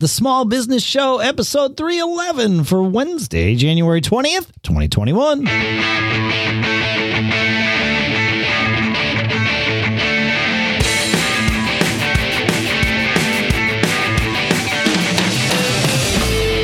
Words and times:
the 0.00 0.08
Small 0.08 0.46
Business 0.46 0.82
Show, 0.82 1.18
episode 1.18 1.76
311 1.76 2.64
for 2.64 2.82
Wednesday, 2.82 3.54
January 3.54 4.00
20th, 4.00 4.50
2021. 4.62 5.44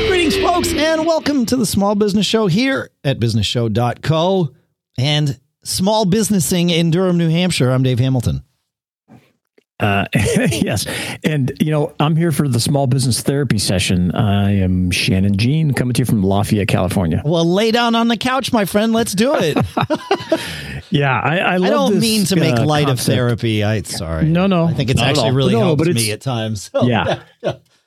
Greetings, 0.07 0.37
folks, 0.37 0.73
and 0.73 1.05
welcome 1.05 1.45
to 1.45 1.55
the 1.55 1.67
Small 1.67 1.93
Business 1.93 2.25
Show 2.25 2.47
here 2.47 2.89
at 3.03 3.19
businessshow.co 3.19 4.55
and 4.97 5.39
small 5.63 6.05
businessing 6.05 6.71
in 6.71 6.89
Durham, 6.89 7.19
New 7.19 7.29
Hampshire. 7.29 7.69
I'm 7.69 7.83
Dave 7.83 7.99
Hamilton. 7.99 8.41
Uh, 9.79 10.05
yes. 10.13 10.87
And, 11.23 11.51
you 11.59 11.71
know, 11.71 11.93
I'm 11.99 12.15
here 12.15 12.31
for 12.31 12.47
the 12.47 12.59
small 12.59 12.87
business 12.87 13.21
therapy 13.21 13.59
session. 13.59 14.11
I 14.13 14.51
am 14.55 14.89
Shannon 14.91 15.37
Jean 15.37 15.73
coming 15.73 15.93
to 15.93 16.01
you 16.01 16.05
from 16.05 16.23
Lafayette, 16.23 16.67
California. 16.67 17.21
Well, 17.23 17.45
lay 17.45 17.71
down 17.71 17.93
on 17.95 18.07
the 18.07 18.17
couch, 18.17 18.51
my 18.51 18.65
friend. 18.65 18.91
Let's 18.93 19.13
do 19.13 19.35
it. 19.35 19.57
yeah. 20.89 21.19
I, 21.19 21.37
I, 21.37 21.53
I 21.55 21.59
don't 21.59 21.93
this, 21.93 22.01
mean 22.01 22.25
to 22.25 22.35
make 22.35 22.55
uh, 22.55 22.65
light 22.65 22.87
concept. 22.87 23.09
of 23.09 23.13
therapy. 23.13 23.63
I 23.63 23.81
sorry. 23.83 24.25
No, 24.25 24.47
no, 24.47 24.65
I 24.65 24.73
think 24.73 24.89
it's 24.89 25.01
actually 25.01 25.31
really 25.31 25.53
No, 25.53 25.59
helped 25.59 25.83
but 25.83 25.93
me 25.93 26.11
at 26.11 26.21
times. 26.21 26.71
Yeah. 26.81 27.21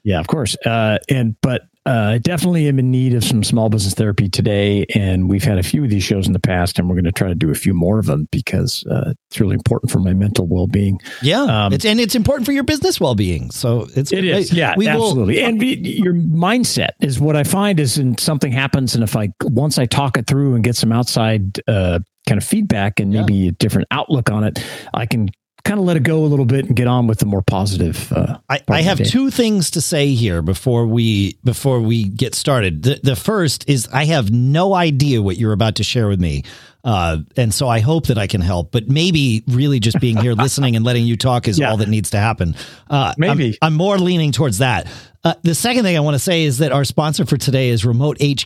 Yeah, 0.03 0.21
of 0.21 0.27
course. 0.29 0.57
Uh, 0.65 0.99
and, 1.09 1.37
but, 1.43 1.67
uh, 1.87 1.91
I 2.15 2.19
definitely 2.19 2.69
am 2.69 2.79
in 2.79 2.91
need 2.91 3.15
of 3.15 3.25
some 3.25 3.43
small 3.43 3.69
business 3.71 3.95
therapy 3.95 4.29
today. 4.29 4.85
And 4.95 5.29
we've 5.31 5.43
had 5.45 5.59
a 5.59 5.63
few 5.63 5.83
of 5.83 5.91
these 5.91 6.03
shows 6.05 6.27
in 6.27 6.33
the 6.35 6.39
past, 6.41 6.79
and 6.79 6.89
we're 6.89 6.95
going 6.95 7.05
to 7.05 7.13
try 7.13 7.29
to 7.29 7.35
do 7.35 7.51
a 7.51 7.55
few 7.55 7.73
more 7.73 7.99
of 7.99 8.07
them 8.07 8.29
because 8.31 8.85
uh, 8.91 9.15
it's 9.31 9.41
really 9.41 9.55
important 9.55 9.91
for 9.91 9.99
my 9.99 10.13
mental 10.13 10.47
well 10.47 10.67
being. 10.67 11.01
Yeah. 11.23 11.43
Um, 11.43 11.73
it's 11.73 11.85
and 11.85 11.99
it's 11.99 12.15
important 12.15 12.45
for 12.47 12.53
your 12.53 12.65
business 12.65 13.01
well 13.01 13.15
being. 13.15 13.51
So 13.51 13.89
it's 13.97 14.13
It 14.13 14.25
is, 14.25 14.53
yeah, 14.53 14.75
we 14.77 14.87
absolutely. 14.89 15.37
Will, 15.39 15.45
and 15.49 15.59
we- 15.59 15.77
your 15.77 16.15
mindset 16.15 16.91
is 17.01 17.19
what 17.19 17.35
I 17.37 17.45
find 17.45 17.81
is, 17.81 17.97
when 17.99 18.19
something 18.19 18.53
happens, 18.53 18.95
and 18.95 19.03
if 19.03 19.17
I 19.17 19.31
once 19.45 19.79
I 19.79 19.87
talk 19.87 20.17
it 20.19 20.27
through 20.27 20.55
and 20.55 20.63
get 20.63 20.77
some 20.77 20.93
outside 20.93 21.61
uh, 21.67 22.01
kind 22.29 22.37
of 22.39 22.45
feedback 22.47 23.01
and 23.01 23.13
Yeah. 23.13 23.21
maybe 23.23 23.49
a 23.49 23.53
different 23.53 23.89
outlook 23.91 24.31
on 24.31 24.45
it, 24.45 24.63
I 24.93 25.07
can 25.07 25.31
kind 25.65 25.79
of 25.79 25.87
let 25.87 25.97
it 25.97 26.03
go 26.03 26.25
a 26.25 26.27
little 26.27 26.45
bit 26.45 26.67
and 26.67 26.77
get 26.77 26.87
on 26.87 27.07
with 27.07 27.19
the 27.19 27.27
more 27.27 27.43
positive. 27.43 28.13
Uh, 28.13 28.39
I, 28.49 28.61
I 28.69 28.83
have 28.83 28.99
two 28.99 29.31
things 29.31 29.71
to 29.73 29.81
say 29.81 30.15
here 30.15 30.43
before 30.43 30.87
we 30.87 31.39
before 31.45 31.81
we 31.81 32.05
get 32.05 32.35
started. 32.35 32.83
The, 32.83 33.01
the 33.03 33.17
first 33.17 33.69
is 33.69 33.89
I 33.93 34.05
have 34.07 34.31
no 34.31 34.75
idea 34.75 35.23
what 35.23 35.37
you're 35.37 35.53
about 35.53 35.77
to 35.77 35.85
share 35.85 36.09
with 36.09 36.21
me, 36.21 36.45
uh, 36.85 37.19
and 37.37 37.53
so 37.53 37.69
I 37.69 37.81
hope 37.81 38.07
that 38.07 38.19
I 38.19 38.27
can 38.27 38.41
help. 38.41 38.71
But 38.73 38.89
maybe 38.89 39.43
really 39.49 39.81
just 39.81 40.01
being 40.01 40.17
here, 40.17 40.35
listening, 40.47 40.77
and 40.77 40.85
letting 40.85 41.07
you 41.07 41.17
talk 41.17 41.49
is 41.49 41.59
Yeah. 41.59 41.71
all 41.71 41.77
that 41.79 41.89
needs 41.89 42.11
to 42.11 42.19
happen. 42.19 42.55
Uh, 42.89 43.15
Maybe. 43.19 43.59
I'm, 43.63 43.73
I'm 43.73 43.75
more 43.75 43.99
leaning 43.99 44.33
towards 44.33 44.59
that. 44.59 44.87
Uh, 45.23 45.35
the 45.43 45.55
second 45.55 45.83
thing 45.83 45.97
I 45.99 46.01
want 46.01 46.15
to 46.15 46.19
say 46.19 46.45
is 46.45 46.59
that 46.59 46.73
our 46.73 46.83
sponsor 46.85 47.27
for 47.27 47.37
today 47.37 47.69
is 47.69 47.83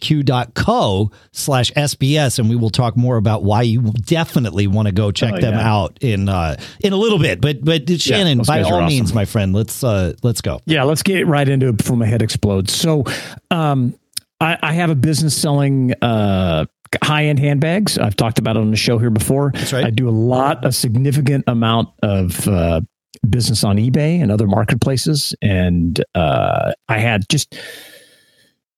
remotehq.co 0.09 1.11
slash 1.33 1.71
SBS, 1.73 2.39
and 2.39 2.49
we 2.49 2.57
will 2.57 2.71
talk 2.71 2.97
more 2.97 3.17
about 3.17 3.45
why 3.45 3.63
you 3.63 3.81
definitely 3.83 4.67
want 4.67 4.87
to 4.89 4.93
go 4.93 5.11
check 5.13 5.35
Oh, 5.35 5.41
them 5.41 5.55
yeah. 5.55 5.73
out 5.73 5.99
in 6.01 6.29
uh, 6.29 6.57
in 6.81 6.93
a 6.93 6.97
little 6.97 7.19
bit. 7.21 7.41
But 7.41 7.65
but 7.65 7.89
Shannon, 8.01 8.39
by 8.47 8.63
all 8.63 8.75
awesome. 8.75 8.87
means, 8.87 9.15
my 9.15 9.25
friend, 9.25 9.53
let's 9.55 9.85
uh, 9.85 10.15
let's 10.25 10.41
go. 10.41 10.61
Yeah, 10.67 10.83
let's 10.85 11.03
get 11.03 11.27
right 11.27 11.49
into 11.49 11.69
it 11.69 11.77
before 11.77 11.97
my 11.97 12.07
head 12.07 12.23
explodes. 12.23 12.73
So, 12.75 13.05
um, 13.53 13.95
I, 14.41 14.59
I 14.61 14.73
have 14.73 14.91
a 14.91 14.95
business 14.97 15.37
selling 15.41 15.95
uh, 16.03 16.67
high 17.03 17.25
end 17.25 17.39
handbags. 17.39 17.99
I've 17.99 18.17
talked 18.17 18.39
about 18.39 18.57
it 18.57 18.61
on 18.61 18.71
the 18.71 18.77
show 18.77 18.99
here 18.99 19.11
before. 19.11 19.53
That's 19.55 19.73
right. 19.73 19.85
I 19.85 19.91
do 19.91 20.09
a 20.09 20.11
lot, 20.11 20.65
a 20.65 20.73
significant 20.73 21.45
amount 21.47 21.89
of 22.03 22.47
uh, 22.49 22.81
business 23.29 23.65
on 23.65 23.77
eBay 23.77 24.23
and 24.23 24.31
other 24.31 24.47
marketplaces, 24.47 25.35
and 25.43 26.03
uh, 26.15 26.73
I 26.89 26.99
had 26.99 27.29
just, 27.29 27.57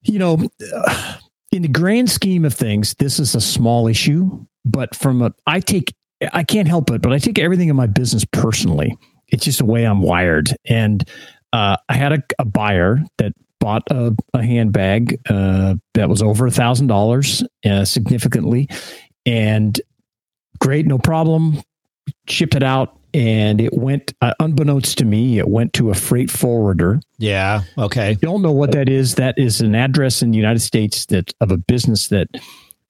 you 0.02 0.18
know, 0.18 0.48
in 1.52 1.62
the 1.62 1.68
grand 1.68 2.10
scheme 2.10 2.44
of 2.44 2.54
things, 2.54 2.94
this 2.98 3.18
is 3.18 3.34
a 3.34 3.40
small 3.40 3.88
issue. 3.88 4.46
But 4.64 4.94
from 4.94 5.22
a, 5.22 5.32
I 5.46 5.60
take, 5.60 5.94
I 6.32 6.42
can't 6.42 6.66
help 6.66 6.90
it, 6.90 7.00
but 7.00 7.12
I 7.12 7.18
take 7.18 7.38
everything 7.38 7.68
in 7.68 7.76
my 7.76 7.86
business 7.86 8.24
personally. 8.24 8.96
It's 9.28 9.44
just 9.44 9.58
the 9.58 9.64
way 9.64 9.84
I'm 9.84 10.02
wired, 10.02 10.56
and 10.64 11.08
uh, 11.52 11.76
I 11.88 11.94
had 11.94 12.12
a, 12.12 12.22
a 12.38 12.44
buyer 12.44 13.02
that 13.18 13.32
bought 13.60 13.82
a, 13.90 14.14
a 14.34 14.42
handbag 14.42 15.20
uh, 15.28 15.74
that 15.94 16.08
was 16.08 16.22
over 16.22 16.46
a 16.46 16.50
thousand 16.50 16.86
dollars, 16.86 17.42
uh, 17.64 17.84
significantly, 17.84 18.68
and 19.24 19.80
great, 20.58 20.86
no 20.86 20.98
problem. 20.98 21.62
Shipped 22.28 22.54
it 22.54 22.62
out, 22.62 22.98
and 23.14 23.60
it 23.60 23.72
went 23.72 24.12
uh, 24.20 24.34
unbeknownst 24.40 24.98
to 24.98 25.04
me. 25.04 25.38
It 25.38 25.48
went 25.48 25.72
to 25.74 25.90
a 25.90 25.94
freight 25.94 26.30
forwarder. 26.30 27.00
Yeah. 27.18 27.62
Okay. 27.78 28.14
Don't 28.20 28.42
know 28.42 28.52
what 28.52 28.72
that 28.72 28.88
is. 28.88 29.16
That 29.16 29.38
is 29.38 29.60
an 29.60 29.74
address 29.74 30.22
in 30.22 30.30
the 30.30 30.36
United 30.36 30.60
States 30.60 31.06
that 31.06 31.32
of 31.40 31.50
a 31.50 31.56
business 31.56 32.08
that 32.08 32.28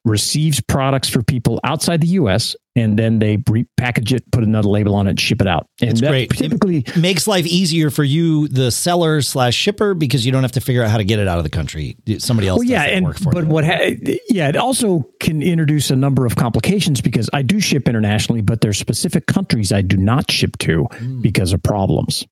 receives 0.04 0.60
products 0.60 1.08
for 1.08 1.22
people 1.22 1.60
outside 1.64 2.00
the 2.00 2.08
U.S. 2.08 2.54
and 2.76 2.96
then 2.98 3.18
they 3.18 3.38
repackage 3.38 4.12
it, 4.12 4.30
put 4.30 4.44
another 4.44 4.68
label 4.68 4.94
on 4.94 5.06
it, 5.06 5.10
and 5.10 5.20
ship 5.20 5.40
it 5.40 5.48
out. 5.48 5.66
And 5.80 5.90
It's 5.90 6.00
great. 6.00 6.30
Typically, 6.30 6.84
Makes 6.96 7.26
life 7.26 7.46
easier 7.46 7.90
for 7.90 8.04
you, 8.04 8.46
the 8.48 8.70
seller 8.70 9.22
slash 9.22 9.54
shipper, 9.56 9.94
because 9.94 10.24
you 10.24 10.30
don't 10.30 10.42
have 10.42 10.52
to 10.52 10.60
figure 10.60 10.82
out 10.82 10.90
how 10.90 10.98
to 10.98 11.04
get 11.04 11.18
it 11.18 11.26
out 11.26 11.38
of 11.38 11.44
the 11.44 11.50
country. 11.50 11.96
Somebody 12.18 12.46
else. 12.48 12.58
Well, 12.58 12.68
yeah, 12.68 12.82
and 12.82 13.06
work 13.06 13.18
for 13.18 13.32
but 13.32 13.44
you. 13.44 13.50
what? 13.50 13.64
Ha- 13.64 13.96
yeah, 14.28 14.48
it 14.48 14.56
also 14.56 15.08
can 15.20 15.42
introduce 15.42 15.90
a 15.90 15.96
number 15.96 16.26
of 16.26 16.36
complications 16.36 17.00
because 17.00 17.28
I 17.32 17.42
do 17.42 17.58
ship 17.58 17.88
internationally, 17.88 18.42
but 18.42 18.60
there's 18.60 18.78
specific 18.78 19.26
countries 19.26 19.72
I 19.72 19.80
do 19.82 19.96
not 19.96 20.30
ship 20.30 20.56
to 20.58 20.84
Hmm. 20.84 21.22
because 21.22 21.52
of 21.52 21.62
problems, 21.62 22.24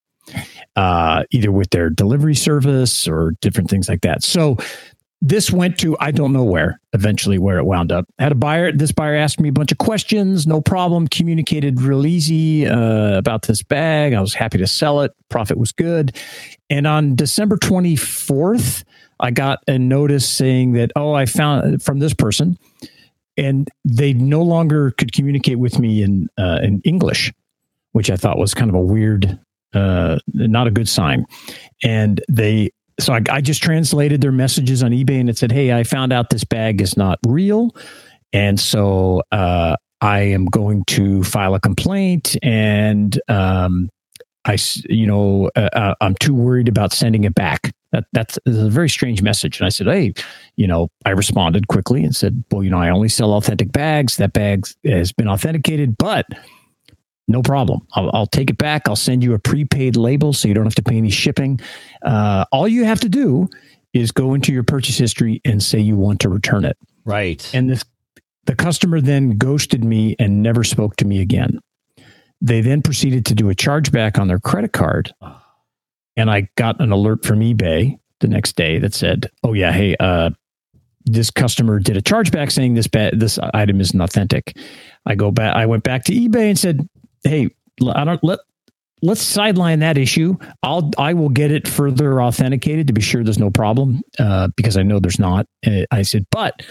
uh, 0.76 1.24
either 1.30 1.50
with 1.52 1.70
their 1.70 1.90
delivery 1.90 2.34
service 2.34 3.06
or 3.08 3.34
different 3.40 3.70
things 3.70 3.88
like 3.88 4.02
that. 4.02 4.22
So 4.22 4.56
this 5.24 5.50
went 5.50 5.78
to 5.78 5.96
I 5.98 6.10
don't 6.10 6.32
know 6.32 6.44
where. 6.44 6.80
Eventually, 6.92 7.38
where 7.38 7.58
it 7.58 7.64
wound 7.64 7.90
up. 7.90 8.04
Had 8.18 8.32
a 8.32 8.36
buyer. 8.36 8.70
This 8.70 8.92
buyer 8.92 9.16
asked 9.16 9.40
me 9.40 9.48
a 9.48 9.52
bunch 9.52 9.72
of 9.72 9.78
questions. 9.78 10.46
No 10.46 10.60
problem. 10.60 11.08
Communicated 11.08 11.80
real 11.80 12.06
easy 12.06 12.66
uh, 12.66 13.18
about 13.18 13.42
this 13.42 13.62
bag. 13.62 14.12
I 14.12 14.20
was 14.20 14.34
happy 14.34 14.58
to 14.58 14.66
sell 14.66 15.00
it. 15.00 15.12
Profit 15.30 15.56
was 15.56 15.72
good. 15.72 16.16
And 16.70 16.86
on 16.86 17.16
December 17.16 17.56
twenty 17.56 17.96
fourth. 17.96 18.84
I 19.20 19.30
got 19.30 19.60
a 19.68 19.78
notice 19.78 20.28
saying 20.28 20.72
that, 20.72 20.90
oh, 20.96 21.12
I 21.12 21.24
found 21.24 21.82
from 21.84 22.00
this 22.00 22.12
person, 22.12 22.58
and 23.36 23.68
they 23.84 24.12
no 24.12 24.42
longer 24.42 24.90
could 24.90 25.12
communicate 25.12 25.60
with 25.60 25.78
me 25.78 26.02
in 26.02 26.28
uh, 26.36 26.58
in 26.60 26.82
English, 26.84 27.32
which 27.92 28.10
I 28.10 28.16
thought 28.16 28.38
was 28.38 28.54
kind 28.54 28.68
of 28.68 28.74
a 28.74 28.80
weird, 28.80 29.38
uh, 29.72 30.18
not 30.26 30.66
a 30.66 30.72
good 30.72 30.88
sign. 30.88 31.26
And 31.84 32.20
they, 32.28 32.72
so 33.00 33.12
I, 33.12 33.22
I 33.30 33.40
just 33.40 33.62
translated 33.62 34.20
their 34.20 34.32
messages 34.32 34.82
on 34.82 34.90
eBay, 34.92 35.20
and 35.20 35.28
it 35.28 35.38
said, 35.38 35.52
hey, 35.52 35.72
I 35.72 35.84
found 35.84 36.12
out 36.12 36.30
this 36.30 36.44
bag 36.44 36.80
is 36.80 36.96
not 36.96 37.18
real, 37.26 37.74
and 38.32 38.58
so 38.58 39.22
uh, 39.32 39.76
I 40.00 40.20
am 40.20 40.46
going 40.46 40.84
to 40.88 41.22
file 41.24 41.54
a 41.54 41.60
complaint, 41.60 42.36
and 42.42 43.18
um, 43.28 43.90
I, 44.44 44.58
you 44.88 45.06
know, 45.06 45.50
uh, 45.56 45.70
uh, 45.72 45.94
I'm 46.00 46.14
too 46.16 46.34
worried 46.34 46.68
about 46.68 46.92
sending 46.92 47.24
it 47.24 47.34
back. 47.34 47.72
That 47.92 48.04
that's 48.12 48.38
a 48.44 48.68
very 48.68 48.88
strange 48.88 49.22
message. 49.22 49.60
And 49.60 49.66
I 49.66 49.70
said, 49.70 49.86
hey, 49.86 50.14
you 50.56 50.66
know, 50.66 50.88
I 51.06 51.10
responded 51.10 51.68
quickly 51.68 52.02
and 52.02 52.14
said, 52.14 52.44
well, 52.50 52.62
you 52.62 52.70
know, 52.70 52.78
I 52.78 52.90
only 52.90 53.08
sell 53.08 53.32
authentic 53.34 53.70
bags. 53.70 54.16
That 54.16 54.32
bag 54.32 54.66
has 54.84 55.12
been 55.12 55.28
authenticated, 55.28 55.96
but 55.96 56.26
no 57.26 57.42
problem. 57.42 57.86
I'll, 57.94 58.10
I'll 58.12 58.26
take 58.26 58.50
it 58.50 58.58
back. 58.58 58.88
I'll 58.88 58.96
send 58.96 59.22
you 59.24 59.34
a 59.34 59.38
prepaid 59.38 59.96
label 59.96 60.32
so 60.32 60.46
you 60.48 60.54
don't 60.54 60.64
have 60.64 60.74
to 60.74 60.82
pay 60.82 60.96
any 60.96 61.10
shipping. 61.10 61.60
Uh, 62.02 62.44
all 62.52 62.68
you 62.68 62.84
have 62.84 63.00
to 63.00 63.08
do 63.08 63.48
is 63.92 64.10
go 64.12 64.34
into 64.34 64.52
your 64.52 64.62
purchase 64.64 64.98
history 64.98 65.40
and 65.44 65.62
say 65.62 65.78
you 65.78 65.96
want 65.96 66.20
to 66.20 66.28
return 66.28 66.64
it. 66.64 66.76
right. 67.04 67.48
And 67.54 67.70
this, 67.70 67.84
the 68.44 68.54
customer 68.54 69.00
then 69.00 69.38
ghosted 69.38 69.84
me 69.84 70.16
and 70.18 70.42
never 70.42 70.64
spoke 70.64 70.96
to 70.96 71.06
me 71.06 71.20
again. 71.20 71.60
They 72.42 72.60
then 72.60 72.82
proceeded 72.82 73.24
to 73.26 73.34
do 73.34 73.48
a 73.48 73.54
chargeback 73.54 74.18
on 74.18 74.28
their 74.28 74.40
credit 74.40 74.72
card. 74.72 75.14
And 76.16 76.30
I 76.30 76.48
got 76.56 76.78
an 76.80 76.92
alert 76.92 77.24
from 77.24 77.40
eBay 77.40 77.98
the 78.20 78.28
next 78.28 78.54
day 78.54 78.78
that 78.80 78.92
said, 78.92 79.30
"Oh 79.42 79.54
yeah, 79.54 79.72
hey, 79.72 79.96
uh, 79.98 80.30
this 81.06 81.30
customer 81.30 81.78
did 81.78 81.96
a 81.96 82.02
chargeback 82.02 82.52
saying 82.52 82.74
this 82.74 82.86
ba- 82.86 83.12
this 83.14 83.38
item 83.54 83.80
isn't 83.80 83.98
authentic." 84.00 84.56
I 85.06 85.14
go 85.14 85.30
back. 85.30 85.56
I 85.56 85.64
went 85.66 85.84
back 85.84 86.04
to 86.04 86.12
eBay 86.12 86.50
and 86.50 86.58
said, 86.58 86.86
"Hey, 87.24 87.50
I 87.86 88.04
don't 88.04 88.22
let." 88.22 88.38
Let's 89.02 89.20
sideline 89.20 89.80
that 89.80 89.98
issue. 89.98 90.36
I'll 90.62 90.90
I 90.96 91.12
will 91.12 91.28
get 91.28 91.50
it 91.50 91.68
further 91.68 92.22
authenticated 92.22 92.86
to 92.86 92.94
be 92.94 93.02
sure 93.02 93.22
there's 93.22 93.38
no 93.38 93.50
problem 93.50 94.00
uh, 94.18 94.48
because 94.56 94.78
I 94.78 94.82
know 94.82 94.98
there's 94.98 95.18
not. 95.18 95.46
Uh, 95.66 95.82
I 95.90 96.00
said, 96.00 96.24
but 96.30 96.62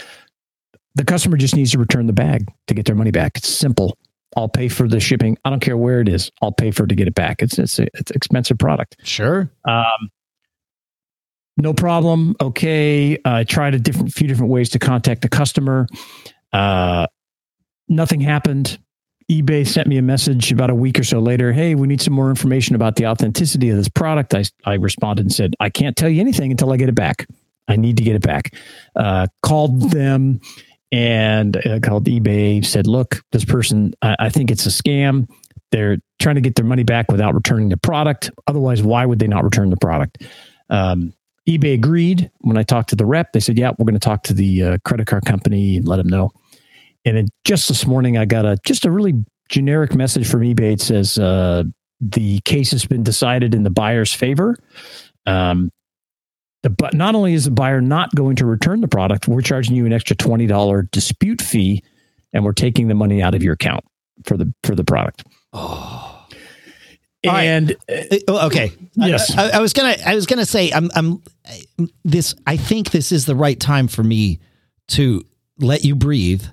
the 0.96 1.04
customer 1.04 1.36
just 1.36 1.54
needs 1.54 1.70
to 1.72 1.78
return 1.78 2.06
the 2.06 2.12
bag 2.12 2.50
to 2.66 2.74
get 2.74 2.86
their 2.86 2.96
money 2.96 3.12
back. 3.12 3.36
It's 3.36 3.48
simple. 3.48 3.96
I'll 4.36 4.48
pay 4.48 4.68
for 4.68 4.88
the 4.88 4.98
shipping. 4.98 5.36
I 5.44 5.50
don't 5.50 5.60
care 5.60 5.76
where 5.76 6.00
it 6.00 6.08
is. 6.08 6.30
I'll 6.42 6.50
pay 6.50 6.72
for 6.72 6.84
it 6.84 6.88
to 6.88 6.96
get 6.96 7.06
it 7.06 7.14
back. 7.14 7.40
It's 7.40 7.58
it's 7.58 7.78
a, 7.78 7.86
it's 7.94 8.10
an 8.10 8.16
expensive 8.16 8.58
product. 8.58 8.96
Sure. 9.04 9.48
Um, 9.64 10.10
no 11.56 11.72
problem. 11.72 12.34
Okay. 12.40 13.16
I 13.24 13.44
tried 13.44 13.74
a 13.74 13.78
different 13.78 14.12
few 14.12 14.26
different 14.26 14.50
ways 14.50 14.70
to 14.70 14.78
contact 14.78 15.22
the 15.22 15.28
customer. 15.28 15.86
Uh, 16.52 17.06
nothing 17.88 18.20
happened. 18.20 18.78
eBay 19.30 19.66
sent 19.66 19.88
me 19.88 19.96
a 19.96 20.02
message 20.02 20.52
about 20.52 20.70
a 20.70 20.74
week 20.74 20.98
or 20.98 21.04
so 21.04 21.18
later. 21.18 21.52
Hey, 21.52 21.74
we 21.74 21.86
need 21.86 22.02
some 22.02 22.12
more 22.12 22.28
information 22.28 22.74
about 22.74 22.96
the 22.96 23.06
authenticity 23.06 23.70
of 23.70 23.76
this 23.76 23.88
product. 23.88 24.34
I, 24.34 24.44
I 24.64 24.74
responded 24.74 25.24
and 25.24 25.32
said, 25.32 25.54
I 25.60 25.70
can't 25.70 25.96
tell 25.96 26.10
you 26.10 26.20
anything 26.20 26.50
until 26.50 26.72
I 26.72 26.76
get 26.76 26.88
it 26.88 26.94
back. 26.94 27.26
I 27.66 27.76
need 27.76 27.96
to 27.96 28.02
get 28.02 28.16
it 28.16 28.22
back. 28.22 28.54
Uh, 28.94 29.26
called 29.42 29.90
them 29.90 30.40
and 30.92 31.56
uh, 31.66 31.80
called 31.80 32.04
eBay, 32.04 32.64
said, 32.64 32.86
look, 32.86 33.22
this 33.32 33.44
person, 33.44 33.94
I, 34.02 34.16
I 34.18 34.28
think 34.28 34.50
it's 34.50 34.66
a 34.66 34.68
scam. 34.68 35.28
They're 35.72 35.96
trying 36.20 36.34
to 36.34 36.42
get 36.42 36.54
their 36.54 36.66
money 36.66 36.84
back 36.84 37.10
without 37.10 37.34
returning 37.34 37.70
the 37.70 37.78
product. 37.78 38.30
Otherwise, 38.46 38.82
why 38.82 39.06
would 39.06 39.18
they 39.18 39.26
not 39.26 39.42
return 39.42 39.70
the 39.70 39.76
product? 39.78 40.22
Um, 40.68 41.14
eBay 41.48 41.74
agreed. 41.74 42.30
When 42.40 42.58
I 42.58 42.62
talked 42.62 42.90
to 42.90 42.96
the 42.96 43.06
rep, 43.06 43.32
they 43.32 43.40
said, 43.40 43.58
yeah, 43.58 43.72
we're 43.78 43.84
going 43.84 43.94
to 43.94 44.00
talk 44.00 44.22
to 44.24 44.34
the 44.34 44.62
uh, 44.62 44.78
credit 44.84 45.06
card 45.06 45.24
company 45.24 45.78
and 45.78 45.88
let 45.88 45.96
them 45.96 46.08
know. 46.08 46.30
And 47.04 47.16
then 47.16 47.28
just 47.44 47.68
this 47.68 47.86
morning, 47.86 48.16
I 48.16 48.24
got 48.24 48.44
a 48.44 48.56
just 48.64 48.84
a 48.84 48.90
really 48.90 49.14
generic 49.48 49.94
message 49.94 50.28
from 50.28 50.40
eBay. 50.40 50.72
It 50.72 50.80
says 50.80 51.18
uh, 51.18 51.64
the 52.00 52.40
case 52.40 52.70
has 52.70 52.86
been 52.86 53.02
decided 53.02 53.54
in 53.54 53.62
the 53.62 53.70
buyer's 53.70 54.12
favor. 54.12 54.56
Um, 55.26 55.70
the, 56.62 56.70
but 56.70 56.94
not 56.94 57.14
only 57.14 57.34
is 57.34 57.44
the 57.44 57.50
buyer 57.50 57.80
not 57.80 58.14
going 58.14 58.36
to 58.36 58.46
return 58.46 58.80
the 58.80 58.88
product, 58.88 59.28
we're 59.28 59.42
charging 59.42 59.76
you 59.76 59.84
an 59.86 59.92
extra 59.92 60.16
twenty 60.16 60.46
dollar 60.46 60.82
dispute 60.92 61.42
fee, 61.42 61.82
and 62.32 62.44
we're 62.44 62.52
taking 62.52 62.88
the 62.88 62.94
money 62.94 63.22
out 63.22 63.34
of 63.34 63.42
your 63.42 63.52
account 63.52 63.84
for 64.24 64.36
the 64.36 64.52
for 64.62 64.74
the 64.74 64.84
product. 64.84 65.24
Oh. 65.52 66.10
And 67.22 67.74
right. 67.88 68.22
uh, 68.28 68.46
okay, 68.46 68.72
yes, 68.96 69.34
I, 69.34 69.52
I, 69.52 69.60
was 69.60 69.72
gonna 69.72 69.96
I 70.04 70.14
was 70.14 70.26
gonna 70.26 70.44
say 70.44 70.70
I'm 70.70 70.90
I'm 70.94 71.22
this 72.04 72.34
I 72.46 72.58
think 72.58 72.90
this 72.90 73.12
is 73.12 73.24
the 73.24 73.34
right 73.34 73.58
time 73.58 73.88
for 73.88 74.02
me 74.02 74.40
to 74.88 75.24
let 75.58 75.84
you 75.84 75.94
breathe 75.94 76.44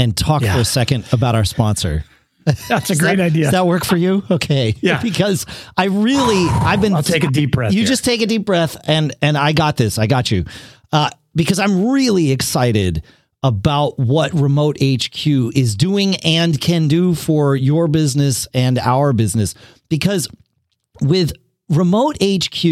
and 0.00 0.16
talk 0.16 0.42
yeah. 0.42 0.54
for 0.54 0.60
a 0.60 0.64
second 0.64 1.04
about 1.12 1.34
our 1.34 1.44
sponsor. 1.44 2.04
That's 2.68 2.88
a 2.88 2.96
great 2.96 3.16
that, 3.18 3.26
idea. 3.26 3.44
Does 3.44 3.52
that 3.52 3.66
work 3.66 3.84
for 3.84 3.96
you? 3.96 4.22
Okay. 4.30 4.74
Yeah. 4.80 5.02
because 5.02 5.44
I 5.76 5.84
really, 5.86 6.46
I've 6.48 6.80
been. 6.80 6.94
I'll 6.94 7.02
take 7.02 7.22
a 7.22 7.28
deep 7.28 7.52
breath. 7.52 7.72
You 7.72 7.80
here. 7.80 7.88
just 7.88 8.04
take 8.04 8.22
a 8.22 8.26
deep 8.26 8.46
breath, 8.46 8.78
and 8.88 9.14
and 9.20 9.36
I 9.36 9.52
got 9.52 9.76
this. 9.76 9.98
I 9.98 10.06
got 10.06 10.30
you. 10.30 10.46
Uh, 10.90 11.10
because 11.34 11.58
I'm 11.58 11.88
really 11.88 12.32
excited 12.32 13.02
about 13.42 13.98
what 13.98 14.32
Remote 14.32 14.78
HQ 14.82 15.26
is 15.26 15.74
doing 15.74 16.16
and 16.16 16.58
can 16.58 16.88
do 16.88 17.14
for 17.14 17.56
your 17.56 17.88
business 17.88 18.48
and 18.54 18.78
our 18.78 19.12
business. 19.12 19.54
Because 19.88 20.28
with 21.00 21.32
Remote 21.68 22.16
HQ, 22.22 22.62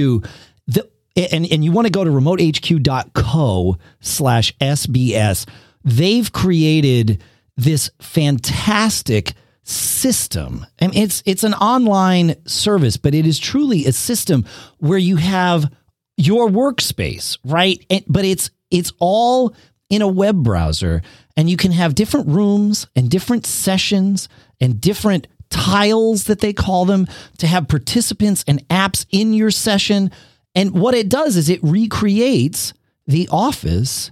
the 0.66 0.88
and, 1.14 1.46
and 1.50 1.64
you 1.64 1.72
want 1.72 1.86
to 1.86 1.92
go 1.92 2.04
to 2.04 2.10
remotehq.co 2.10 3.76
slash 4.00 4.56
SBS. 4.58 5.46
They've 5.84 6.30
created 6.32 7.22
this 7.56 7.90
fantastic 8.00 9.34
system. 9.62 10.64
and 10.78 10.96
it's 10.96 11.22
it's 11.26 11.44
an 11.44 11.54
online 11.54 12.36
service, 12.46 12.96
but 12.96 13.14
it 13.14 13.26
is 13.26 13.38
truly 13.38 13.84
a 13.84 13.92
system 13.92 14.46
where 14.78 14.98
you 14.98 15.16
have 15.16 15.70
your 16.16 16.48
workspace, 16.48 17.36
right? 17.44 17.84
And, 17.90 18.04
but 18.08 18.24
it's 18.24 18.50
it's 18.70 18.92
all 18.98 19.54
in 19.90 20.02
a 20.02 20.08
web 20.08 20.42
browser 20.42 21.02
and 21.36 21.48
you 21.48 21.56
can 21.56 21.72
have 21.72 21.94
different 21.94 22.28
rooms 22.28 22.86
and 22.96 23.10
different 23.10 23.46
sessions 23.46 24.28
and 24.60 24.80
different 24.80 25.26
tiles 25.50 26.24
that 26.24 26.40
they 26.40 26.52
call 26.52 26.84
them 26.84 27.06
to 27.38 27.46
have 27.46 27.68
participants 27.68 28.44
and 28.46 28.66
apps 28.68 29.06
in 29.10 29.32
your 29.32 29.50
session. 29.50 30.10
And 30.54 30.72
what 30.72 30.94
it 30.94 31.08
does 31.08 31.36
is 31.36 31.48
it 31.48 31.60
recreates 31.62 32.74
the 33.06 33.28
office 33.30 34.10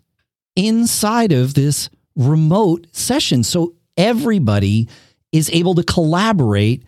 inside 0.57 1.33
of 1.33 1.55
this 1.55 1.89
remote 2.17 2.87
session. 2.93 3.45
So 3.45 3.75
everybody 3.97 4.89
is 5.33 5.51
able 5.53 5.75
to 5.77 5.85
collaborate 5.85 6.85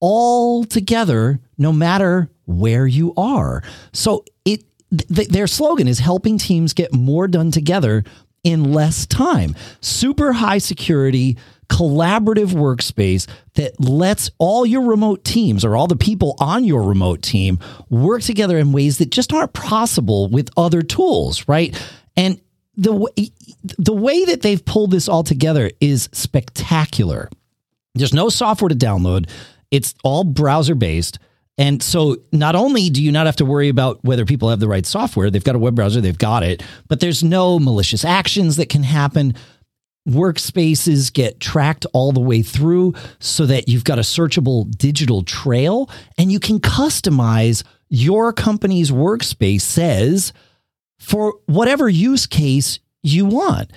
all 0.00 0.64
together 0.64 1.40
no 1.58 1.72
matter 1.72 2.30
where 2.46 2.86
you 2.86 3.14
are. 3.16 3.62
So 3.92 4.24
it 4.44 4.64
th- 4.90 5.28
their 5.28 5.46
slogan 5.46 5.86
is 5.86 5.98
helping 5.98 6.38
teams 6.38 6.72
get 6.72 6.92
more 6.92 7.28
done 7.28 7.50
together 7.50 8.04
in 8.42 8.72
less 8.72 9.06
time. 9.06 9.54
Super 9.80 10.32
high 10.32 10.58
security 10.58 11.38
collaborative 11.68 12.48
workspace 12.48 13.26
that 13.54 13.80
lets 13.80 14.30
all 14.38 14.66
your 14.66 14.82
remote 14.82 15.24
teams 15.24 15.64
or 15.64 15.74
all 15.74 15.86
the 15.86 15.96
people 15.96 16.36
on 16.38 16.64
your 16.64 16.82
remote 16.82 17.22
team 17.22 17.58
work 17.88 18.20
together 18.20 18.58
in 18.58 18.72
ways 18.72 18.98
that 18.98 19.10
just 19.10 19.32
aren't 19.32 19.54
possible 19.54 20.28
with 20.28 20.50
other 20.56 20.82
tools, 20.82 21.48
right? 21.48 21.74
And 22.14 22.38
the 22.76 22.92
way, 22.92 23.10
the 23.78 23.92
way 23.92 24.24
that 24.24 24.42
they've 24.42 24.64
pulled 24.64 24.90
this 24.90 25.08
all 25.08 25.22
together 25.22 25.70
is 25.80 26.08
spectacular. 26.12 27.28
There's 27.94 28.14
no 28.14 28.28
software 28.28 28.70
to 28.70 28.74
download. 28.74 29.28
It's 29.70 29.94
all 30.02 30.24
browser 30.24 30.74
based. 30.74 31.18
And 31.58 31.82
so 31.82 32.16
not 32.32 32.54
only 32.54 32.88
do 32.88 33.02
you 33.02 33.12
not 33.12 33.26
have 33.26 33.36
to 33.36 33.44
worry 33.44 33.68
about 33.68 34.02
whether 34.02 34.24
people 34.24 34.48
have 34.48 34.60
the 34.60 34.68
right 34.68 34.86
software, 34.86 35.30
they've 35.30 35.44
got 35.44 35.54
a 35.54 35.58
web 35.58 35.74
browser, 35.74 36.00
they've 36.00 36.16
got 36.16 36.42
it, 36.42 36.62
but 36.88 37.00
there's 37.00 37.22
no 37.22 37.58
malicious 37.58 38.04
actions 38.04 38.56
that 38.56 38.70
can 38.70 38.82
happen. 38.82 39.34
Workspaces 40.08 41.12
get 41.12 41.40
tracked 41.40 41.84
all 41.92 42.10
the 42.10 42.20
way 42.20 42.42
through 42.42 42.94
so 43.20 43.44
that 43.46 43.68
you've 43.68 43.84
got 43.84 43.98
a 43.98 44.02
searchable 44.02 44.70
digital 44.76 45.22
trail 45.22 45.90
and 46.16 46.32
you 46.32 46.40
can 46.40 46.58
customize 46.58 47.62
your 47.90 48.32
company's 48.32 48.90
workspace 48.90 49.60
says 49.60 50.32
for 51.02 51.34
whatever 51.46 51.88
use 51.88 52.26
case 52.26 52.78
you 53.02 53.26
want. 53.26 53.72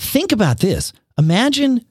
Think 0.00 0.32
about 0.32 0.58
this. 0.58 0.92
Imagine 1.16 1.84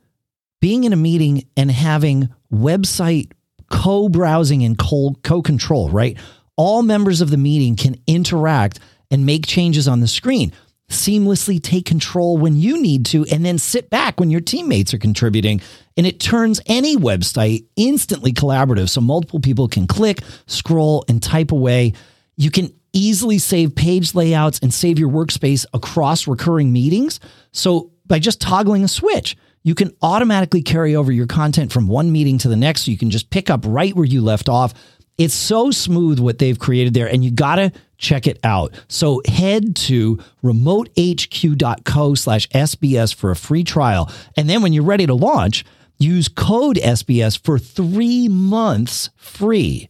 being 0.59 0.83
in 0.83 0.91
a 0.91 0.97
meeting 0.97 1.47
and 1.55 1.71
having 1.71 2.29
website 2.51 3.31
co 3.69 4.09
browsing 4.09 4.63
and 4.63 4.77
co 4.77 5.41
control, 5.41 5.89
right? 5.89 6.17
All 6.57 6.83
members 6.83 7.21
of 7.21 7.29
the 7.29 7.37
meeting 7.37 7.75
can 7.75 7.95
interact 8.07 8.79
and 9.09 9.25
make 9.25 9.45
changes 9.45 9.87
on 9.87 10.01
the 10.01 10.07
screen, 10.07 10.51
seamlessly 10.89 11.61
take 11.61 11.85
control 11.85 12.37
when 12.37 12.57
you 12.57 12.81
need 12.81 13.05
to, 13.07 13.25
and 13.25 13.45
then 13.45 13.57
sit 13.57 13.89
back 13.89 14.19
when 14.19 14.29
your 14.29 14.41
teammates 14.41 14.93
are 14.93 14.97
contributing. 14.97 15.61
And 15.95 16.05
it 16.05 16.19
turns 16.19 16.59
any 16.65 16.97
website 16.97 17.65
instantly 17.77 18.33
collaborative 18.33 18.89
so 18.89 18.99
multiple 18.99 19.39
people 19.39 19.69
can 19.69 19.87
click, 19.87 20.21
scroll, 20.45 21.05
and 21.07 21.23
type 21.23 21.53
away. 21.53 21.93
You 22.35 22.51
can 22.51 22.73
easily 22.97 23.37
save 23.37 23.75
page 23.75 24.15
layouts 24.15 24.59
and 24.59 24.73
save 24.73 24.97
your 24.97 25.09
workspace 25.09 25.65
across 25.73 26.27
recurring 26.27 26.73
meetings. 26.73 27.19
So 27.51 27.91
by 28.07 28.19
just 28.19 28.41
toggling 28.41 28.83
a 28.83 28.87
switch, 28.87 29.37
you 29.63 29.75
can 29.75 29.93
automatically 30.01 30.61
carry 30.61 30.95
over 30.95 31.11
your 31.11 31.27
content 31.27 31.71
from 31.71 31.87
one 31.87 32.11
meeting 32.11 32.37
to 32.39 32.47
the 32.47 32.55
next. 32.55 32.85
So 32.85 32.91
you 32.91 32.97
can 32.97 33.11
just 33.11 33.29
pick 33.29 33.49
up 33.49 33.61
right 33.65 33.95
where 33.95 34.05
you 34.05 34.21
left 34.21 34.49
off. 34.49 34.73
It's 35.17 35.33
so 35.33 35.71
smooth 35.71 36.19
what 36.19 36.37
they've 36.39 36.57
created 36.57 36.93
there, 36.93 37.07
and 37.07 37.23
you 37.23 37.31
got 37.31 37.55
to 37.55 37.71
check 37.97 38.27
it 38.27 38.39
out. 38.43 38.73
So 38.87 39.21
head 39.27 39.75
to 39.75 40.17
remotehq.co 40.43 42.15
slash 42.15 42.47
SBS 42.49 43.13
for 43.13 43.31
a 43.31 43.35
free 43.35 43.63
trial. 43.63 44.11
And 44.35 44.49
then 44.49 44.61
when 44.61 44.73
you're 44.73 44.83
ready 44.83 45.07
to 45.07 45.15
launch, 45.15 45.65
use 45.97 46.27
code 46.27 46.77
SBS 46.77 47.43
for 47.43 47.57
three 47.57 48.27
months 48.27 49.09
free. 49.15 49.89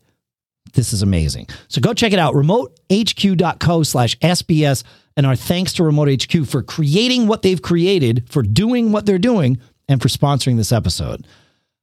This 0.77 0.93
is 0.93 1.01
amazing. 1.01 1.47
So 1.67 1.81
go 1.81 1.93
check 1.93 2.13
it 2.13 2.19
out, 2.19 2.35
remotehq.co 2.35 3.83
slash 3.83 4.17
SBS. 4.19 4.83
And 5.17 5.25
our 5.25 5.35
thanks 5.35 5.73
to 5.73 5.83
Remote 5.83 6.23
HQ 6.23 6.45
for 6.45 6.61
creating 6.61 7.25
what 7.25 7.41
they've 7.41 7.61
created, 7.61 8.29
for 8.29 8.43
doing 8.43 8.91
what 8.91 9.07
they're 9.07 9.17
doing, 9.17 9.59
and 9.89 9.99
for 9.99 10.07
sponsoring 10.07 10.55
this 10.55 10.71
episode. 10.71 11.25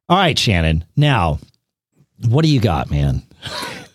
All 0.09 0.17
right, 0.17 0.39
Shannon. 0.39 0.85
Now, 0.97 1.41
what 2.29 2.45
do 2.45 2.49
you 2.49 2.61
got, 2.61 2.89
man? 2.93 3.23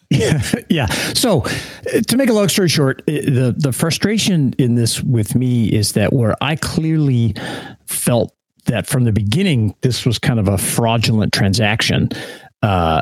Yeah, 0.10 0.42
yeah. 0.70 0.88
So, 0.88 1.44
uh, 1.46 2.02
to 2.06 2.18
make 2.18 2.30
a 2.30 2.34
long 2.34 2.50
story 2.50 2.68
short, 2.68 3.02
uh, 3.08 3.12
the 3.12 3.56
the 3.58 3.72
frustration 3.72 4.54
in 4.58 4.76
this 4.76 5.02
with 5.02 5.36
me 5.36 5.68
is 5.70 5.94
that 5.94 6.12
where 6.12 6.36
I 6.42 6.58
clearly 6.58 7.36
felt 7.86 8.36
that 8.66 8.88
from 8.88 9.04
the 9.06 9.12
beginning 9.12 9.76
this 9.82 10.06
was 10.06 10.20
kind 10.20 10.40
of 10.40 10.48
a 10.48 10.58
fraudulent 10.58 11.34
transaction 11.34 12.10
uh, 12.62 13.02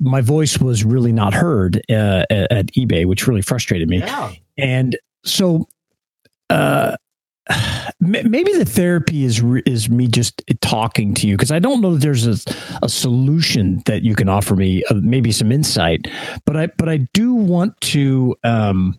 my 0.00 0.20
voice 0.20 0.58
was 0.58 0.84
really 0.84 1.12
not 1.12 1.32
heard 1.32 1.78
uh, 1.90 2.24
at, 2.30 2.66
eBay, 2.74 3.06
which 3.06 3.26
really 3.26 3.42
frustrated 3.42 3.88
me. 3.88 3.98
Yeah. 3.98 4.32
And 4.58 4.98
so, 5.24 5.66
uh, 6.50 6.96
maybe 8.00 8.52
the 8.52 8.64
therapy 8.64 9.24
is 9.24 9.42
is 9.66 9.88
me 9.88 10.06
just 10.06 10.42
talking 10.60 11.14
to 11.14 11.26
you 11.26 11.36
because 11.36 11.50
I 11.50 11.58
don't 11.58 11.80
know 11.80 11.94
that 11.94 12.00
there's 12.02 12.26
a, 12.26 12.54
a 12.82 12.88
solution 12.88 13.82
that 13.86 14.02
you 14.02 14.14
can 14.14 14.28
offer 14.28 14.54
me, 14.54 14.84
uh, 14.90 14.94
maybe 14.94 15.32
some 15.32 15.50
insight, 15.50 16.06
but 16.44 16.56
I 16.56 16.66
but 16.66 16.88
I 16.88 16.98
do 17.14 17.34
want 17.34 17.80
to. 17.80 18.36
Um, 18.44 18.98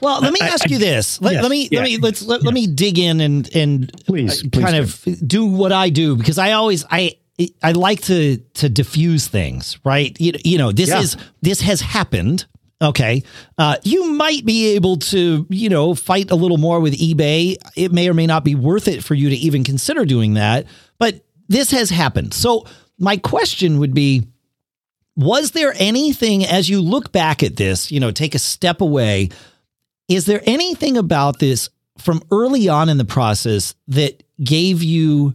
well, 0.00 0.20
let 0.20 0.32
me 0.32 0.40
I, 0.42 0.48
ask 0.48 0.66
I, 0.66 0.72
you 0.72 0.78
this. 0.78 1.20
Let, 1.22 1.34
yes, 1.34 1.42
let 1.42 1.50
me 1.50 1.68
yeah, 1.70 1.80
let 1.80 1.84
me 1.84 1.96
let's 1.96 2.22
let, 2.22 2.40
yes. 2.40 2.44
let 2.44 2.54
me 2.54 2.66
dig 2.66 2.98
in 2.98 3.20
and 3.20 3.54
and 3.56 3.90
please, 4.06 4.44
uh, 4.44 4.48
please 4.52 4.64
kind 4.64 4.76
do. 4.76 4.82
of 4.82 5.28
do 5.28 5.46
what 5.46 5.72
I 5.72 5.88
do 5.88 6.14
because 6.16 6.38
I 6.38 6.52
always 6.52 6.84
I 6.90 7.16
I 7.62 7.72
like 7.72 8.02
to 8.02 8.36
to 8.36 8.68
diffuse 8.68 9.26
things, 9.26 9.78
right? 9.84 10.16
You, 10.20 10.32
you 10.44 10.58
know, 10.58 10.72
this 10.72 10.90
yeah. 10.90 11.00
is 11.00 11.16
this 11.42 11.60
has 11.60 11.80
happened. 11.80 12.46
Okay, 12.82 13.22
uh, 13.56 13.76
you 13.82 14.12
might 14.12 14.44
be 14.44 14.74
able 14.74 14.96
to, 14.96 15.46
you 15.48 15.68
know, 15.68 15.94
fight 15.94 16.30
a 16.30 16.34
little 16.34 16.58
more 16.58 16.80
with 16.80 16.94
eBay. 16.94 17.56
It 17.76 17.92
may 17.92 18.08
or 18.08 18.14
may 18.14 18.26
not 18.26 18.44
be 18.44 18.54
worth 18.54 18.88
it 18.88 19.02
for 19.02 19.14
you 19.14 19.30
to 19.30 19.36
even 19.36 19.64
consider 19.64 20.04
doing 20.04 20.34
that. 20.34 20.66
But 20.98 21.24
this 21.48 21.70
has 21.70 21.90
happened. 21.90 22.34
So 22.34 22.66
my 22.98 23.16
question 23.16 23.78
would 23.78 23.94
be 23.94 24.28
was 25.16 25.52
there 25.52 25.72
anything 25.76 26.44
as 26.44 26.68
you 26.68 26.80
look 26.80 27.12
back 27.12 27.42
at 27.42 27.56
this, 27.56 27.90
you 27.92 28.00
know, 28.00 28.10
take 28.10 28.34
a 28.34 28.38
step 28.40 28.80
away, 28.80 29.30
is 30.08 30.26
there 30.26 30.42
anything 30.44 30.96
about 30.96 31.38
this 31.38 31.70
from 31.98 32.22
early 32.30 32.68
on 32.68 32.88
in 32.88 32.98
the 32.98 33.04
process 33.04 33.74
that 33.88 34.22
gave 34.42 34.82
you 34.82 35.34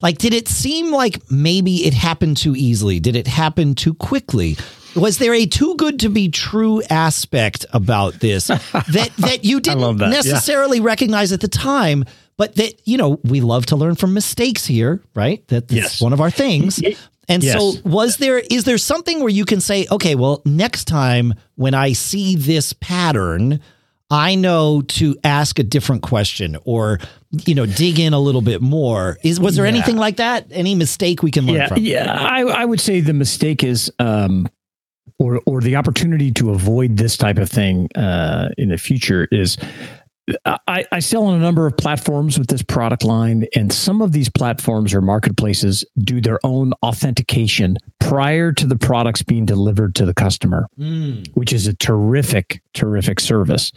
like 0.00 0.18
did 0.18 0.34
it 0.34 0.48
seem 0.48 0.92
like 0.92 1.30
maybe 1.30 1.86
it 1.86 1.94
happened 1.94 2.36
too 2.36 2.54
easily? 2.56 3.00
Did 3.00 3.16
it 3.16 3.26
happen 3.26 3.74
too 3.74 3.94
quickly? 3.94 4.56
Was 4.94 5.18
there 5.18 5.34
a 5.34 5.46
too 5.46 5.74
good 5.76 6.00
to 6.00 6.08
be 6.08 6.30
true 6.30 6.82
aspect 6.88 7.66
about 7.72 8.14
this 8.14 8.46
that 8.46 9.10
that 9.18 9.44
you 9.44 9.60
didn't 9.60 9.98
that. 9.98 10.10
necessarily 10.10 10.78
yeah. 10.78 10.84
recognize 10.84 11.32
at 11.32 11.40
the 11.40 11.48
time? 11.48 12.04
but 12.36 12.54
that 12.56 12.80
you 12.86 12.96
know 12.96 13.20
we 13.24 13.40
love 13.40 13.66
to 13.66 13.76
learn 13.76 13.94
from 13.94 14.14
mistakes 14.14 14.66
here 14.66 15.02
right 15.14 15.46
that's 15.48 15.72
yes. 15.72 16.00
one 16.00 16.12
of 16.12 16.20
our 16.20 16.30
things 16.30 16.80
and 17.28 17.42
yes. 17.42 17.58
so 17.58 17.72
was 17.84 18.18
there 18.18 18.38
is 18.38 18.64
there 18.64 18.78
something 18.78 19.20
where 19.20 19.28
you 19.28 19.44
can 19.44 19.60
say 19.60 19.86
okay 19.90 20.14
well 20.14 20.42
next 20.44 20.84
time 20.84 21.34
when 21.54 21.74
i 21.74 21.92
see 21.92 22.36
this 22.36 22.72
pattern 22.74 23.60
i 24.10 24.34
know 24.34 24.82
to 24.82 25.16
ask 25.24 25.58
a 25.58 25.62
different 25.62 26.02
question 26.02 26.56
or 26.64 26.98
you 27.44 27.54
know 27.54 27.66
dig 27.66 27.98
in 27.98 28.12
a 28.12 28.20
little 28.20 28.40
bit 28.40 28.62
more. 28.62 29.18
Is 29.22 29.40
was 29.40 29.56
there 29.56 29.64
yeah. 29.64 29.72
anything 29.72 29.96
like 29.96 30.16
that? 30.16 30.46
Any 30.50 30.74
mistake 30.74 31.22
we 31.22 31.30
can 31.30 31.46
learn 31.46 31.56
yeah, 31.56 31.68
from? 31.68 31.78
yeah. 31.78 32.12
I, 32.12 32.42
I 32.42 32.64
would 32.64 32.80
say 32.80 33.00
the 33.00 33.12
mistake 33.12 33.62
is 33.62 33.92
um 33.98 34.48
or 35.18 35.40
or 35.46 35.60
the 35.60 35.76
opportunity 35.76 36.30
to 36.32 36.50
avoid 36.50 36.96
this 36.96 37.16
type 37.16 37.38
of 37.38 37.48
thing 37.50 37.88
uh, 37.94 38.50
in 38.58 38.68
the 38.70 38.78
future 38.78 39.28
is 39.30 39.56
I, 40.44 40.84
I, 40.90 40.98
sell 40.98 41.26
on 41.26 41.34
a 41.34 41.38
number 41.38 41.66
of 41.66 41.76
platforms 41.76 42.36
with 42.36 42.48
this 42.48 42.62
product 42.62 43.04
line, 43.04 43.46
and 43.54 43.72
some 43.72 44.02
of 44.02 44.10
these 44.10 44.28
platforms 44.28 44.92
or 44.92 45.00
marketplaces 45.00 45.84
do 45.98 46.20
their 46.20 46.40
own 46.42 46.72
authentication 46.82 47.76
prior 48.00 48.52
to 48.52 48.66
the 48.66 48.76
products 48.76 49.22
being 49.22 49.46
delivered 49.46 49.94
to 49.96 50.04
the 50.04 50.14
customer, 50.14 50.66
mm. 50.78 51.28
which 51.34 51.52
is 51.52 51.68
a 51.68 51.74
terrific, 51.74 52.60
terrific 52.74 53.20
service. 53.20 53.70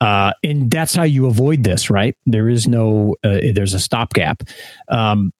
Uh, 0.00 0.32
and 0.44 0.70
that's 0.70 0.94
how 0.94 1.02
you 1.02 1.26
avoid 1.26 1.64
this, 1.64 1.90
right? 1.90 2.16
There 2.26 2.48
is 2.48 2.68
no, 2.68 3.16
uh, 3.24 3.38
there's 3.52 3.74
a 3.74 3.80
stopgap. 3.80 4.44
Um, 4.88 5.32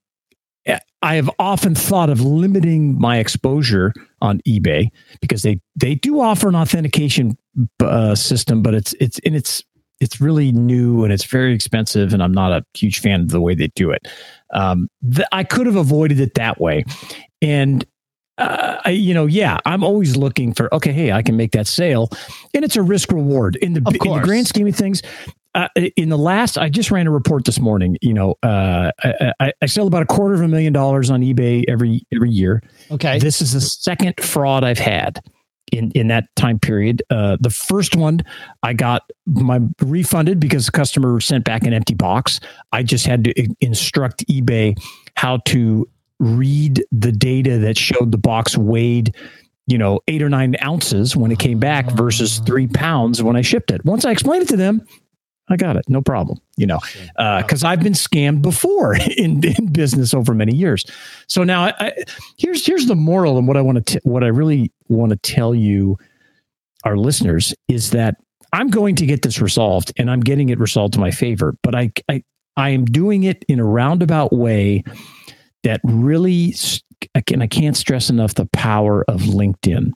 I 1.00 1.14
have 1.14 1.30
often 1.38 1.74
thought 1.74 2.10
of 2.10 2.20
limiting 2.20 2.98
my 2.98 3.18
exposure 3.18 3.92
on 4.20 4.40
eBay 4.40 4.88
because 5.20 5.42
they 5.42 5.60
they 5.76 5.94
do 5.94 6.20
offer 6.20 6.48
an 6.48 6.56
authentication 6.56 7.38
uh, 7.80 8.16
system, 8.16 8.62
but 8.62 8.74
it's 8.74 8.94
it's 8.94 9.20
and 9.24 9.36
it's 9.36 9.62
it's 10.00 10.20
really 10.20 10.52
new 10.52 11.04
and 11.04 11.12
it's 11.12 11.24
very 11.24 11.54
expensive, 11.54 12.12
and 12.12 12.22
I'm 12.22 12.32
not 12.32 12.52
a 12.52 12.64
huge 12.74 13.00
fan 13.00 13.22
of 13.22 13.28
the 13.28 13.40
way 13.40 13.54
they 13.54 13.68
do 13.68 13.90
it. 13.90 14.08
Um, 14.52 14.88
the, 15.02 15.28
I 15.32 15.44
could 15.44 15.66
have 15.66 15.76
avoided 15.76 16.20
it 16.20 16.34
that 16.34 16.60
way, 16.60 16.84
and 17.42 17.84
uh, 18.38 18.80
I, 18.84 18.90
you 18.90 19.12
know, 19.12 19.26
yeah, 19.26 19.58
I'm 19.66 19.82
always 19.82 20.16
looking 20.16 20.54
for 20.54 20.72
okay, 20.74 20.92
hey, 20.92 21.12
I 21.12 21.22
can 21.22 21.36
make 21.36 21.52
that 21.52 21.66
sale, 21.66 22.10
and 22.54 22.64
it's 22.64 22.76
a 22.76 22.82
risk 22.82 23.12
reward 23.12 23.56
in 23.56 23.74
the 23.74 23.80
in 24.04 24.12
the 24.12 24.20
grand 24.22 24.46
scheme 24.46 24.66
of 24.66 24.76
things. 24.76 25.02
Uh, 25.54 25.66
in 25.96 26.08
the 26.08 26.18
last, 26.18 26.56
I 26.56 26.68
just 26.68 26.90
ran 26.90 27.06
a 27.06 27.10
report 27.10 27.44
this 27.44 27.58
morning. 27.58 27.96
You 28.00 28.14
know, 28.14 28.34
uh, 28.42 28.92
I, 29.40 29.52
I, 29.60 29.66
sell 29.66 29.88
about 29.88 30.02
a 30.02 30.06
quarter 30.06 30.34
of 30.34 30.42
a 30.42 30.46
million 30.46 30.72
dollars 30.72 31.10
on 31.10 31.22
eBay 31.22 31.64
every 31.66 32.06
every 32.14 32.30
year. 32.30 32.62
Okay, 32.92 33.18
this 33.18 33.42
is 33.42 33.54
the 33.54 33.60
second 33.60 34.14
fraud 34.20 34.62
I've 34.62 34.78
had 34.78 35.20
in 35.72 35.90
in 35.92 36.08
that 36.08 36.34
time 36.36 36.58
period. 36.58 37.02
Uh, 37.10 37.36
the 37.40 37.50
first 37.50 37.96
one 37.96 38.20
I 38.62 38.72
got 38.72 39.10
my 39.26 39.60
refunded 39.80 40.40
because 40.40 40.66
the 40.66 40.72
customer 40.72 41.20
sent 41.20 41.44
back 41.44 41.64
an 41.64 41.72
empty 41.72 41.94
box. 41.94 42.40
I 42.72 42.82
just 42.82 43.06
had 43.06 43.24
to 43.24 43.54
instruct 43.60 44.26
eBay 44.26 44.78
how 45.14 45.38
to 45.46 45.88
read 46.20 46.84
the 46.90 47.12
data 47.12 47.58
that 47.58 47.78
showed 47.78 48.12
the 48.12 48.18
box 48.18 48.56
weighed 48.56 49.14
you 49.68 49.78
know 49.78 50.00
eight 50.08 50.22
or 50.22 50.28
nine 50.28 50.56
ounces 50.64 51.14
when 51.14 51.30
it 51.30 51.38
came 51.38 51.60
back 51.60 51.88
versus 51.92 52.40
three 52.40 52.66
pounds 52.66 53.22
when 53.22 53.36
i 53.36 53.40
shipped 53.40 53.70
it 53.70 53.84
once 53.84 54.04
i 54.04 54.10
explained 54.10 54.42
it 54.42 54.48
to 54.48 54.56
them 54.56 54.84
I 55.50 55.56
got 55.56 55.76
it, 55.76 55.84
no 55.88 56.02
problem. 56.02 56.38
You 56.56 56.66
know, 56.66 56.80
because 57.16 57.64
uh, 57.64 57.68
I've 57.68 57.80
been 57.80 57.94
scammed 57.94 58.42
before 58.42 58.96
in, 59.16 59.44
in 59.44 59.72
business 59.72 60.14
over 60.14 60.34
many 60.34 60.54
years. 60.54 60.84
So 61.26 61.44
now, 61.44 61.64
I, 61.64 61.74
I, 61.78 61.92
here's 62.36 62.64
here's 62.66 62.86
the 62.86 62.94
moral, 62.94 63.38
and 63.38 63.48
what 63.48 63.56
I 63.56 63.62
want 63.62 63.86
to 63.86 64.00
what 64.04 64.24
I 64.24 64.28
really 64.28 64.72
want 64.88 65.10
to 65.10 65.16
tell 65.16 65.54
you, 65.54 65.96
our 66.84 66.96
listeners, 66.96 67.54
is 67.68 67.90
that 67.90 68.16
I'm 68.52 68.68
going 68.68 68.96
to 68.96 69.06
get 69.06 69.22
this 69.22 69.40
resolved, 69.40 69.92
and 69.96 70.10
I'm 70.10 70.20
getting 70.20 70.48
it 70.50 70.58
resolved 70.58 70.94
to 70.94 71.00
my 71.00 71.10
favor. 71.10 71.54
But 71.62 71.74
I 71.74 71.92
I 72.08 72.22
I 72.56 72.70
am 72.70 72.84
doing 72.84 73.24
it 73.24 73.44
in 73.48 73.60
a 73.60 73.64
roundabout 73.64 74.32
way 74.32 74.84
that 75.62 75.80
really, 75.84 76.54
and 77.30 77.42
I 77.42 77.46
can't 77.46 77.76
stress 77.76 78.10
enough 78.10 78.34
the 78.34 78.48
power 78.52 79.04
of 79.08 79.22
LinkedIn. 79.22 79.92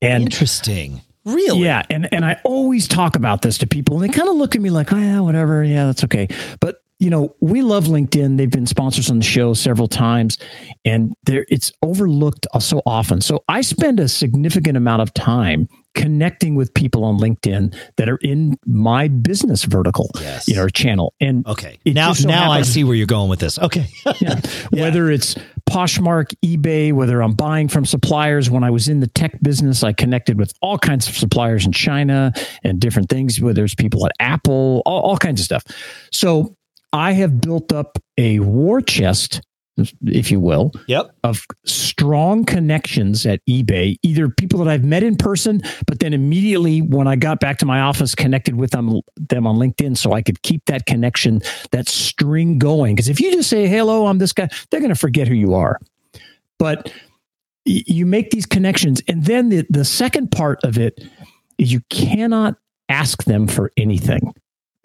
And 0.00 0.22
interesting 0.24 1.00
Really? 1.24 1.64
Yeah. 1.64 1.82
And 1.90 2.12
and 2.12 2.24
I 2.24 2.40
always 2.44 2.86
talk 2.86 3.16
about 3.16 3.42
this 3.42 3.58
to 3.58 3.66
people 3.66 4.00
and 4.00 4.04
they 4.04 4.16
kind 4.16 4.28
of 4.28 4.36
look 4.36 4.54
at 4.54 4.60
me 4.60 4.70
like, 4.70 4.92
oh 4.92 4.98
yeah, 4.98 5.20
whatever. 5.20 5.64
Yeah, 5.64 5.86
that's 5.86 6.04
okay. 6.04 6.28
But 6.60 6.84
you 7.00 7.10
know, 7.10 7.34
we 7.40 7.62
love 7.62 7.84
LinkedIn. 7.84 8.38
They've 8.38 8.50
been 8.50 8.66
sponsors 8.66 9.10
on 9.10 9.18
the 9.18 9.24
show 9.24 9.52
several 9.52 9.88
times, 9.88 10.38
and 10.84 11.12
there 11.24 11.44
it's 11.48 11.72
overlooked 11.82 12.46
so 12.60 12.82
often. 12.86 13.20
So 13.20 13.42
I 13.48 13.62
spend 13.62 13.98
a 13.98 14.08
significant 14.08 14.76
amount 14.76 15.02
of 15.02 15.12
time 15.12 15.68
connecting 15.94 16.54
with 16.54 16.72
people 16.72 17.04
on 17.04 17.18
LinkedIn 17.18 17.74
that 17.96 18.08
are 18.08 18.18
in 18.22 18.56
my 18.64 19.08
business 19.08 19.64
vertical, 19.64 20.10
yes. 20.20 20.48
you 20.48 20.54
know, 20.54 20.68
channel. 20.68 21.14
And 21.20 21.46
okay, 21.46 21.78
now 21.84 22.12
so 22.12 22.28
now 22.28 22.52
happens, 22.52 22.68
I 22.68 22.72
see 22.72 22.84
where 22.84 22.94
you're 22.94 23.06
going 23.06 23.28
with 23.28 23.40
this. 23.40 23.58
Okay, 23.58 23.86
yeah. 24.20 24.40
yeah. 24.72 24.82
whether 24.82 25.10
it's 25.10 25.34
Poshmark, 25.68 26.34
eBay, 26.44 26.92
whether 26.92 27.20
I'm 27.20 27.34
buying 27.34 27.68
from 27.68 27.84
suppliers. 27.84 28.50
When 28.50 28.62
I 28.62 28.70
was 28.70 28.88
in 28.88 29.00
the 29.00 29.06
tech 29.06 29.40
business, 29.42 29.82
I 29.82 29.92
connected 29.92 30.38
with 30.38 30.52
all 30.60 30.78
kinds 30.78 31.08
of 31.08 31.16
suppliers 31.16 31.66
in 31.66 31.72
China 31.72 32.32
and 32.62 32.80
different 32.80 33.08
things. 33.08 33.40
Whether 33.40 33.64
it's 33.64 33.74
people 33.74 34.06
at 34.06 34.12
Apple, 34.20 34.82
all, 34.86 35.02
all 35.02 35.16
kinds 35.16 35.40
of 35.40 35.44
stuff. 35.44 35.64
So 36.12 36.56
I 36.92 37.12
have 37.12 37.40
built 37.40 37.72
up 37.72 37.98
a 38.18 38.38
war 38.40 38.80
chest 38.80 39.40
if 39.76 40.30
you 40.30 40.40
will, 40.40 40.72
yep. 40.86 41.14
of 41.24 41.44
strong 41.64 42.44
connections 42.44 43.26
at 43.26 43.40
eBay, 43.48 43.96
either 44.02 44.28
people 44.28 44.58
that 44.60 44.68
I've 44.68 44.84
met 44.84 45.02
in 45.02 45.16
person, 45.16 45.62
but 45.86 45.98
then 45.98 46.12
immediately 46.12 46.80
when 46.80 47.08
I 47.08 47.16
got 47.16 47.40
back 47.40 47.58
to 47.58 47.66
my 47.66 47.80
office, 47.80 48.14
connected 48.14 48.54
with 48.54 48.70
them, 48.70 49.00
them 49.16 49.46
on 49.46 49.56
LinkedIn 49.56 49.96
so 49.96 50.12
I 50.12 50.22
could 50.22 50.42
keep 50.42 50.64
that 50.66 50.86
connection, 50.86 51.42
that 51.72 51.88
string 51.88 52.58
going. 52.58 52.94
Because 52.94 53.08
if 53.08 53.20
you 53.20 53.32
just 53.32 53.50
say, 53.50 53.66
hello, 53.66 54.06
I'm 54.06 54.18
this 54.18 54.32
guy, 54.32 54.48
they're 54.70 54.80
going 54.80 54.90
to 54.90 54.98
forget 54.98 55.26
who 55.26 55.34
you 55.34 55.54
are. 55.54 55.80
But 56.58 56.92
you 57.64 58.06
make 58.06 58.30
these 58.30 58.46
connections. 58.46 59.02
And 59.08 59.24
then 59.24 59.48
the, 59.48 59.66
the 59.70 59.84
second 59.84 60.30
part 60.30 60.62
of 60.62 60.78
it 60.78 61.02
is 61.58 61.72
you 61.72 61.80
cannot 61.90 62.56
ask 62.88 63.24
them 63.24 63.46
for 63.46 63.72
anything. 63.76 64.34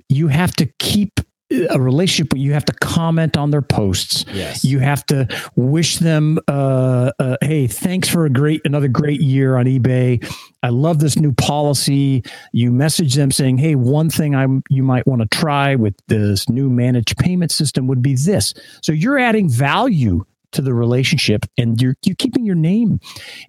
You 0.08 0.29
have 0.29 0.53
to 0.55 0.65
keep 0.79 1.19
a 1.51 1.79
relationship 1.79 2.33
where 2.33 2.41
you 2.41 2.53
have 2.53 2.65
to 2.65 2.73
comment 2.73 3.35
on 3.37 3.49
their 3.49 3.61
posts. 3.61 4.25
Yes. 4.31 4.63
You 4.63 4.79
have 4.79 5.05
to 5.07 5.27
wish 5.55 5.97
them, 5.97 6.39
uh, 6.47 7.11
uh, 7.19 7.37
hey, 7.41 7.67
thanks 7.67 8.07
for 8.07 8.25
a 8.25 8.29
great, 8.29 8.61
another 8.65 8.87
great 8.87 9.21
year 9.21 9.57
on 9.57 9.65
eBay. 9.65 10.23
I 10.61 10.69
love 10.69 10.99
this 10.99 11.17
new 11.17 11.33
policy. 11.33 12.23
You 12.51 12.71
message 12.71 13.15
them 13.15 13.31
saying, 13.31 13.57
hey, 13.57 13.75
one 13.75 14.09
thing 14.09 14.35
I 14.35 14.45
you 14.69 14.83
might 14.83 15.07
want 15.07 15.21
to 15.21 15.27
try 15.27 15.75
with 15.75 15.95
this 16.07 16.49
new 16.49 16.69
managed 16.69 17.17
payment 17.17 17.51
system 17.51 17.87
would 17.87 18.01
be 18.01 18.15
this. 18.15 18.53
So 18.83 18.91
you're 18.91 19.17
adding 19.17 19.49
value 19.49 20.25
to 20.51 20.61
the 20.61 20.73
relationship 20.73 21.45
and 21.57 21.81
you're, 21.81 21.95
you're 22.03 22.15
keeping 22.15 22.45
your 22.45 22.55
name. 22.55 22.99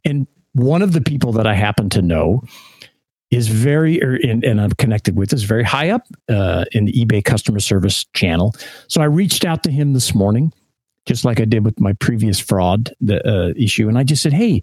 And 0.04 0.26
one 0.52 0.83
of 0.83 0.92
the 0.92 1.00
people 1.00 1.33
that 1.33 1.47
I 1.47 1.54
happen 1.54 1.88
to 1.90 2.02
know 2.02 2.42
is 3.31 3.49
very, 3.49 4.03
er, 4.03 4.19
and, 4.23 4.45
and 4.45 4.61
I'm 4.61 4.73
connected 4.73 5.17
with, 5.17 5.33
is 5.33 5.45
very 5.45 5.63
high 5.63 5.91
up 5.91 6.03
uh, 6.29 6.65
in 6.73 6.85
the 6.85 6.93
eBay 6.93 7.25
customer 7.25 7.61
service 7.61 8.05
channel. 8.13 8.55
So 8.89 9.01
I 9.01 9.05
reached 9.05 9.45
out 9.45 9.63
to 9.65 9.71
him 9.71 9.93
this 9.93 10.15
morning, 10.15 10.53
just 11.07 11.25
like 11.25 11.41
I 11.41 11.45
did 11.45 11.65
with 11.65 11.79
my 11.81 11.93
previous 11.95 12.41
fraud 12.41 12.93
the, 13.01 13.27
uh, 13.27 13.53
issue, 13.57 13.89
and 13.89 13.97
I 13.97 14.03
just 14.03 14.23
said, 14.23 14.33
"Hey, 14.33 14.63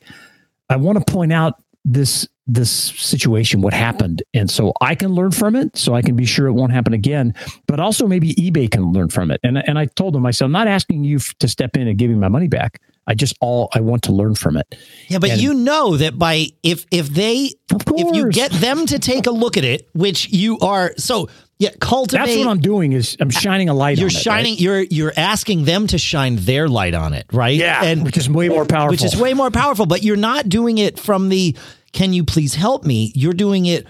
I 0.70 0.76
want 0.76 0.98
to 0.98 1.12
point 1.12 1.34
out 1.34 1.56
this 1.86 2.28
this 2.50 2.72
situation, 2.72 3.62
what 3.62 3.74
happened, 3.74 4.24
and 4.34 4.50
so 4.50 4.74
I 4.82 4.96
can 4.96 5.14
learn 5.14 5.32
from 5.32 5.56
it, 5.56 5.76
so 5.78 5.96
I 5.96 6.02
can 6.02 6.16
be 6.16 6.26
sure 6.26 6.48
it 6.48 6.54
won't 6.54 6.72
happen 6.72 6.94
again. 6.94 7.34
But 7.68 7.82
also 7.82 8.08
maybe 8.08 8.34
eBay 8.36 8.70
can 8.70 8.92
learn 8.92 9.10
from 9.10 9.32
it." 9.32 9.40
And 9.44 9.58
and 9.58 9.80
I 9.80 9.86
told 9.86 10.16
him, 10.16 10.26
I 10.26 10.32
said, 10.32 10.46
"I'm 10.46 10.52
not 10.52 10.68
asking 10.68 11.06
you 11.06 11.20
to 11.20 11.48
step 11.48 11.78
in 11.78 11.88
and 11.88 11.98
give 11.98 12.10
me 12.10 12.18
my 12.18 12.30
money 12.30 12.48
back." 12.48 12.82
I 13.08 13.16
just 13.16 13.36
all 13.40 13.70
I 13.74 13.80
want 13.80 14.04
to 14.04 14.12
learn 14.12 14.36
from 14.36 14.58
it. 14.58 14.76
Yeah, 15.08 15.20
but 15.20 15.32
and, 15.32 15.42
you 15.42 15.54
know 15.54 15.98
that 15.98 16.20
by 16.20 16.48
if 16.62 16.86
if 16.92 17.08
they 17.08 17.54
if 17.70 18.16
you 18.16 18.30
get 18.30 18.52
them 18.52 18.86
to 18.86 19.00
take 19.00 19.26
a 19.28 19.32
look 19.32 19.58
at 19.58 19.64
it, 19.64 19.90
which 19.94 20.30
you 20.30 20.60
are 20.60 20.94
so 20.98 21.30
yeah, 21.60 21.70
cultivate. 21.80 22.26
That's 22.26 22.38
what 22.38 22.48
I'm 22.48 22.60
doing 22.60 22.92
is 22.92 23.18
I'm 23.20 23.32
shining 23.32 23.70
a 23.70 23.74
light. 23.74 23.98
You're 23.98 24.10
shining. 24.10 24.54
It, 24.54 24.58
right? 24.58 24.62
You're 24.62 24.82
you're 24.82 25.14
asking 25.18 25.66
them 25.66 25.88
to 25.88 25.98
shine 25.98 26.36
their 26.36 26.68
light 26.68 26.94
on 26.94 27.14
it, 27.14 27.26
right? 27.32 27.56
Yeah, 27.56 27.84
and 27.84 28.04
which 28.04 28.18
is 28.18 28.30
way 28.30 28.50
more 28.50 28.66
powerful. 28.66 28.92
Which 28.92 29.04
is 29.04 29.16
way 29.20 29.34
more 29.34 29.50
powerful. 29.50 29.86
But 29.86 30.04
you're 30.04 30.18
not 30.18 30.50
doing 30.50 30.78
it 30.78 31.00
from 31.00 31.30
the 31.30 31.58
"Can 31.94 32.14
you 32.14 32.24
please 32.24 32.54
help 32.54 32.84
me?" 32.84 33.12
You're 33.16 33.34
doing 33.34 33.66
it 33.66 33.88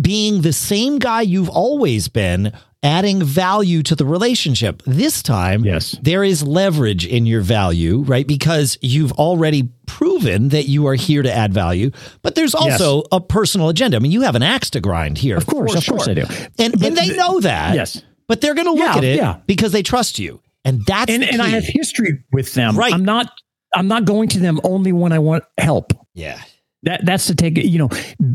being 0.00 0.42
the 0.42 0.52
same 0.52 0.98
guy 0.98 1.22
you've 1.22 1.48
always 1.48 2.06
been 2.06 2.52
adding 2.82 3.22
value 3.22 3.82
to 3.82 3.94
the 3.96 4.04
relationship. 4.04 4.82
This 4.86 5.22
time, 5.22 5.64
Yes. 5.64 5.96
there 6.02 6.22
is 6.22 6.42
leverage 6.42 7.04
in 7.06 7.26
your 7.26 7.40
value, 7.40 7.98
right? 8.02 8.26
Because 8.26 8.78
you've 8.80 9.12
already 9.12 9.68
proven 9.86 10.50
that 10.50 10.68
you 10.68 10.86
are 10.86 10.94
here 10.94 11.22
to 11.22 11.32
add 11.32 11.52
value, 11.52 11.90
but 12.22 12.34
there's 12.36 12.54
also 12.54 13.02
a 13.10 13.20
personal 13.20 13.68
agenda. 13.68 13.96
I 13.96 14.00
mean, 14.00 14.12
you 14.12 14.22
have 14.22 14.36
an 14.36 14.42
axe 14.42 14.70
to 14.70 14.80
grind 14.80 15.18
here. 15.18 15.36
Of 15.36 15.46
course, 15.46 15.74
of 15.74 15.84
course 15.86 16.04
sure. 16.04 16.10
I 16.10 16.14
do. 16.14 16.26
And, 16.58 16.72
But 16.78 16.82
and 16.88 16.96
they 16.96 17.16
know 17.16 17.40
that. 17.40 17.74
Yes. 17.74 18.02
But 18.28 18.40
they're 18.42 18.54
going 18.54 18.66
to 18.66 18.72
look 18.72 18.80
Yeah, 18.80 18.96
at 18.98 19.04
it 19.04 19.16
yeah. 19.16 19.38
because 19.46 19.72
they 19.72 19.82
trust 19.82 20.18
you. 20.18 20.40
And 20.64 20.84
that's 20.86 21.10
and 21.10 21.24
and 21.24 21.40
I 21.40 21.48
have 21.48 21.64
history 21.64 22.22
with 22.30 22.52
them. 22.54 22.76
Right. 22.76 22.92
I'm 22.92 23.04
not 23.04 23.32
I'm 23.74 23.88
not 23.88 24.04
going 24.04 24.28
to 24.30 24.38
them 24.38 24.60
only 24.64 24.92
when 24.92 25.12
I 25.12 25.18
want 25.18 25.44
help. 25.56 25.92
yeah. 26.14 26.40
That 26.84 27.04
that's 27.04 27.26
to 27.26 27.34
take 27.34 27.56
you 27.58 27.78
know 27.78 27.88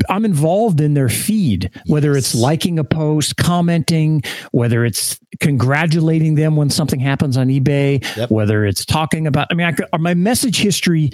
I'm 0.10 0.26
involved 0.26 0.82
in 0.82 0.94
their 0.96 1.08
feed, 1.10 1.72
whether 1.88 2.18
it's 2.18 2.36
liking 2.36 2.78
a 2.78 2.84
post, 2.84 3.38
commenting, 3.38 4.22
whether 4.52 4.84
it's 4.84 5.18
congratulating 5.40 6.36
them 6.36 6.56
when 6.58 6.70
something 6.70 7.00
happens 7.00 7.38
on 7.38 7.48
eBay, 7.48 8.04
Yep. 8.18 8.32
whether 8.32 8.66
it's 8.66 8.86
talking 8.86 9.28
about. 9.28 9.48
I 9.50 9.54
mean, 9.54 9.68
I, 9.68 9.72
could- 9.72 9.88
my 10.00 10.14
message 10.14 10.58
history. 10.58 11.12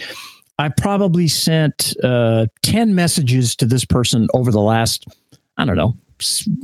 I 0.58 0.68
probably 0.70 1.28
sent 1.30 1.96
uh, 2.04 2.48
ten 2.64 2.94
messages 2.96 3.56
to 3.58 3.66
this 3.66 3.86
person 3.86 4.28
over 4.34 4.52
the 4.52 4.60
last 4.60 5.06
I 5.58 5.66
don't 5.66 5.78
know 5.78 5.96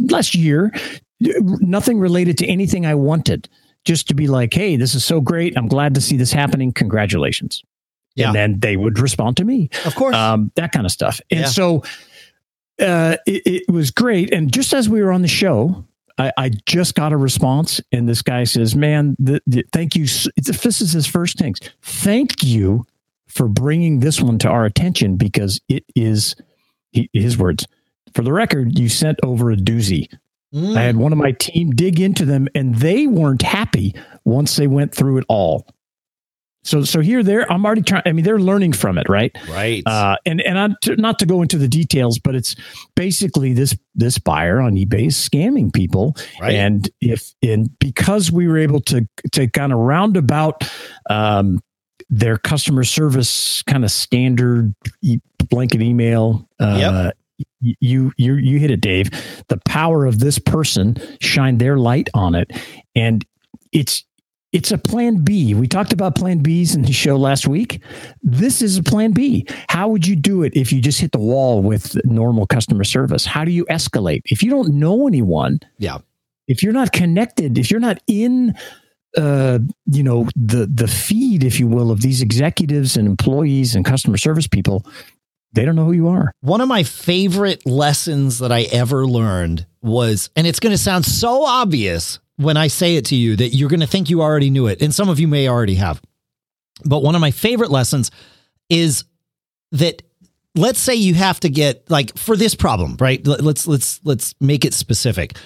last 0.10 0.36
year. 0.36 0.74
Nothing 1.22 2.00
related 2.00 2.38
to 2.40 2.46
anything 2.48 2.86
I 2.86 2.96
wanted. 2.96 3.48
Just 3.86 4.08
to 4.08 4.16
be 4.16 4.28
like, 4.28 4.52
hey, 4.54 4.78
this 4.78 4.96
is 4.96 5.06
so 5.06 5.22
great. 5.22 5.56
I'm 5.56 5.68
glad 5.68 5.94
to 5.94 6.02
see 6.02 6.18
this 6.18 6.34
happening. 6.34 6.74
Congratulations. 6.74 7.64
Yeah. 8.16 8.28
And 8.28 8.36
then 8.36 8.60
they 8.60 8.78
would 8.78 8.98
respond 9.00 9.38
to 9.38 9.44
me 9.46 9.70
Of 9.86 9.94
course. 9.96 10.16
um, 10.16 10.52
that 10.56 10.72
kind 10.72 10.86
of 10.86 10.92
stuff. 10.92 11.20
And 11.30 11.42
Yeah. 11.42 11.46
so 11.48 11.84
uh, 12.82 13.18
it, 13.26 13.64
it 13.68 13.72
was 13.72 13.92
great. 13.92 14.34
And 14.34 14.52
just 14.54 14.74
as 14.74 14.90
we 14.90 15.02
were 15.02 15.12
on 15.12 15.22
the 15.22 15.28
show, 15.28 15.86
I, 16.18 16.32
I 16.38 16.52
just 16.66 16.96
got 16.96 17.12
a 17.14 17.18
response, 17.18 17.82
and 17.92 18.08
this 18.08 18.22
guy 18.22 18.46
says, 18.46 18.74
"Man, 18.76 19.16
the, 19.20 19.42
the, 19.48 19.66
thank 19.74 19.96
you." 19.96 20.04
it's- 20.04 20.62
This 20.62 20.80
is 20.82 20.94
his 20.94 21.06
first 21.06 21.38
things. 21.38 21.60
Thank 21.82 22.42
you 22.44 22.86
for 23.28 23.48
bringing 23.50 24.00
this 24.00 24.22
one 24.22 24.38
to 24.40 24.50
our 24.50 24.64
attention 24.66 25.18
because 25.18 25.60
it 25.68 25.84
is 25.96 26.36
he, 26.92 27.10
his 27.12 27.38
words. 27.38 27.68
For 28.14 28.22
the 28.22 28.32
record, 28.32 28.80
you 28.80 28.88
sent 28.88 29.20
over 29.24 29.52
a 29.52 29.58
doozy. 29.58 30.08
Mm. 30.54 30.78
I 30.78 30.84
had 30.84 30.96
one 30.96 31.12
of 31.12 31.18
my 31.18 31.34
team 31.34 31.72
dig 31.72 32.00
into 32.00 32.24
them, 32.24 32.48
and 32.56 32.76
they 32.76 33.08
weren't 33.08 33.42
happy 33.42 33.94
once 34.24 34.56
they 34.56 34.68
went 34.68 34.96
through 34.96 35.18
it 35.18 35.26
all. 35.28 35.68
So, 36.66 36.84
so 36.84 37.00
here, 37.00 37.22
they're. 37.24 37.50
I'm 37.52 37.66
already 37.66 37.84
trying. 37.84 38.02
I 38.06 38.12
mean, 38.12 38.26
they're 38.26 38.40
learning 38.40 38.74
from 38.74 38.98
it, 38.98 39.08
right? 39.08 39.32
right. 39.50 39.84
Uh, 39.86 40.18
and 40.26 40.42
and 40.42 40.58
I, 40.58 40.70
to, 40.82 40.96
not 40.96 41.20
to 41.20 41.26
go 41.26 41.42
into 41.42 41.58
the 41.58 41.68
details, 41.68 42.20
but 42.20 42.34
it's 42.36 42.56
basically 42.96 43.54
this 43.54 43.78
this 43.94 44.18
buyer 44.18 44.60
on 44.60 44.74
eBay 44.74 45.08
is 45.08 45.16
scamming 45.16 45.72
people, 45.72 46.16
right. 46.42 46.56
and 46.56 46.90
if 47.02 47.34
and 47.44 47.70
because 47.80 48.32
we 48.32 48.48
were 48.48 48.58
able 48.58 48.82
to 48.82 49.08
to 49.34 49.48
kind 49.48 49.72
of 49.72 49.80
roundabout 49.80 50.64
um, 51.10 51.62
their 52.10 52.38
customer 52.38 52.84
service 52.84 53.62
kind 53.64 53.84
of 53.84 53.92
standard 53.92 54.74
e- 55.02 55.20
blanket 55.50 55.82
email. 55.82 56.50
Uh, 56.60 57.12
y- 57.62 57.76
You 57.80 58.12
you 58.18 58.36
you 58.36 58.60
hit 58.60 58.72
it, 58.72 58.82
Dave. 58.82 59.10
The 59.50 59.60
power 59.66 60.06
of 60.06 60.20
this 60.20 60.40
person 60.40 60.98
shined 61.22 61.60
their 61.60 61.78
light 61.78 62.10
on 62.14 62.34
it, 62.34 62.52
and 62.96 63.24
it's 63.72 64.04
it's 64.56 64.72
a 64.72 64.78
plan 64.78 65.18
B. 65.18 65.54
We 65.54 65.68
talked 65.68 65.92
about 65.92 66.16
plan 66.16 66.42
Bs 66.42 66.76
in 66.76 66.84
the 66.84 66.94
show 66.94 67.18
last 67.18 67.46
week. 67.46 67.82
This 68.24 68.62
is 68.62 68.78
a 68.78 68.84
plan 68.84 69.12
B. 69.12 69.46
How 69.68 69.90
would 69.90 70.08
you 70.08 70.16
do 70.16 70.44
it 70.44 70.56
if 70.56 70.72
you 70.72 70.80
just 70.80 71.02
hit 71.02 71.12
the 71.12 71.20
wall 71.20 71.62
with 71.62 71.98
normal 72.06 72.48
customer 72.48 72.86
service? 72.86 73.26
How 73.26 73.44
do 73.44 73.52
you 73.52 73.66
escalate? 73.66 74.22
If 74.24 74.42
you 74.42 74.50
don't 74.50 74.76
know 74.76 75.10
anyone, 75.10 75.60
yeah. 75.78 75.98
if 76.48 76.64
you're 76.64 76.72
not 76.72 76.94
connected, 76.94 77.58
if 77.58 77.70
you're 77.70 77.82
not 77.82 78.02
in 78.08 78.56
uh, 79.18 79.60
you 79.88 80.04
know, 80.04 80.30
the 80.38 80.68
the 80.68 80.88
feed, 80.88 81.44
if 81.44 81.60
you 81.60 81.68
will, 81.68 81.92
of 81.92 82.02
these 82.02 82.22
executives 82.22 82.96
and 82.96 83.08
employees 83.10 83.76
and 83.76 83.84
customer 83.84 84.16
service 84.16 84.48
people, 84.48 84.86
they 85.52 85.66
don't 85.66 85.76
know 85.76 85.86
who 85.86 85.94
you 85.94 86.08
are. 86.08 86.32
One 86.40 86.62
of 86.62 86.70
my 86.70 86.84
favorite 86.84 87.66
lessons 87.66 88.40
that 88.40 88.54
I 88.54 88.64
ever 88.64 89.06
learned 89.06 89.66
was, 89.82 90.30
and 90.36 90.48
it's 90.48 90.62
going 90.62 90.72
to 90.72 90.78
sound 90.78 91.06
so 91.06 91.44
obvious 91.44 92.20
when 92.38 92.58
I 92.58 92.68
say 92.68 92.96
it 92.98 93.06
to 93.06 93.16
you 93.16 93.36
that 93.38 93.50
you're 93.56 93.70
going 93.70 93.80
to 93.80 93.88
think 93.88 94.10
you 94.10 94.22
already 94.22 94.50
knew 94.50 94.68
it. 94.68 94.82
And 94.82 94.94
some 94.94 95.10
of 95.10 95.20
you 95.20 95.28
may 95.28 95.48
already 95.48 95.76
have. 95.76 96.02
But 96.84 97.04
one 97.04 97.16
of 97.16 97.22
my 97.22 97.32
favorite 97.32 97.72
lessons 97.72 98.12
is 98.70 99.06
that 99.72 100.02
let's 100.56 100.80
say 100.80 100.96
you 100.96 101.14
have 101.14 101.40
to 101.42 101.50
get 101.50 101.90
like 101.90 102.18
for 102.18 102.36
this 102.36 102.56
problem, 102.56 102.98
right? 103.00 103.26
Let- 103.26 103.42
Let's 103.42 103.68
let's 103.68 104.00
let's 104.04 104.36
make 104.42 104.66
it 104.66 104.74
specific. 104.74 105.38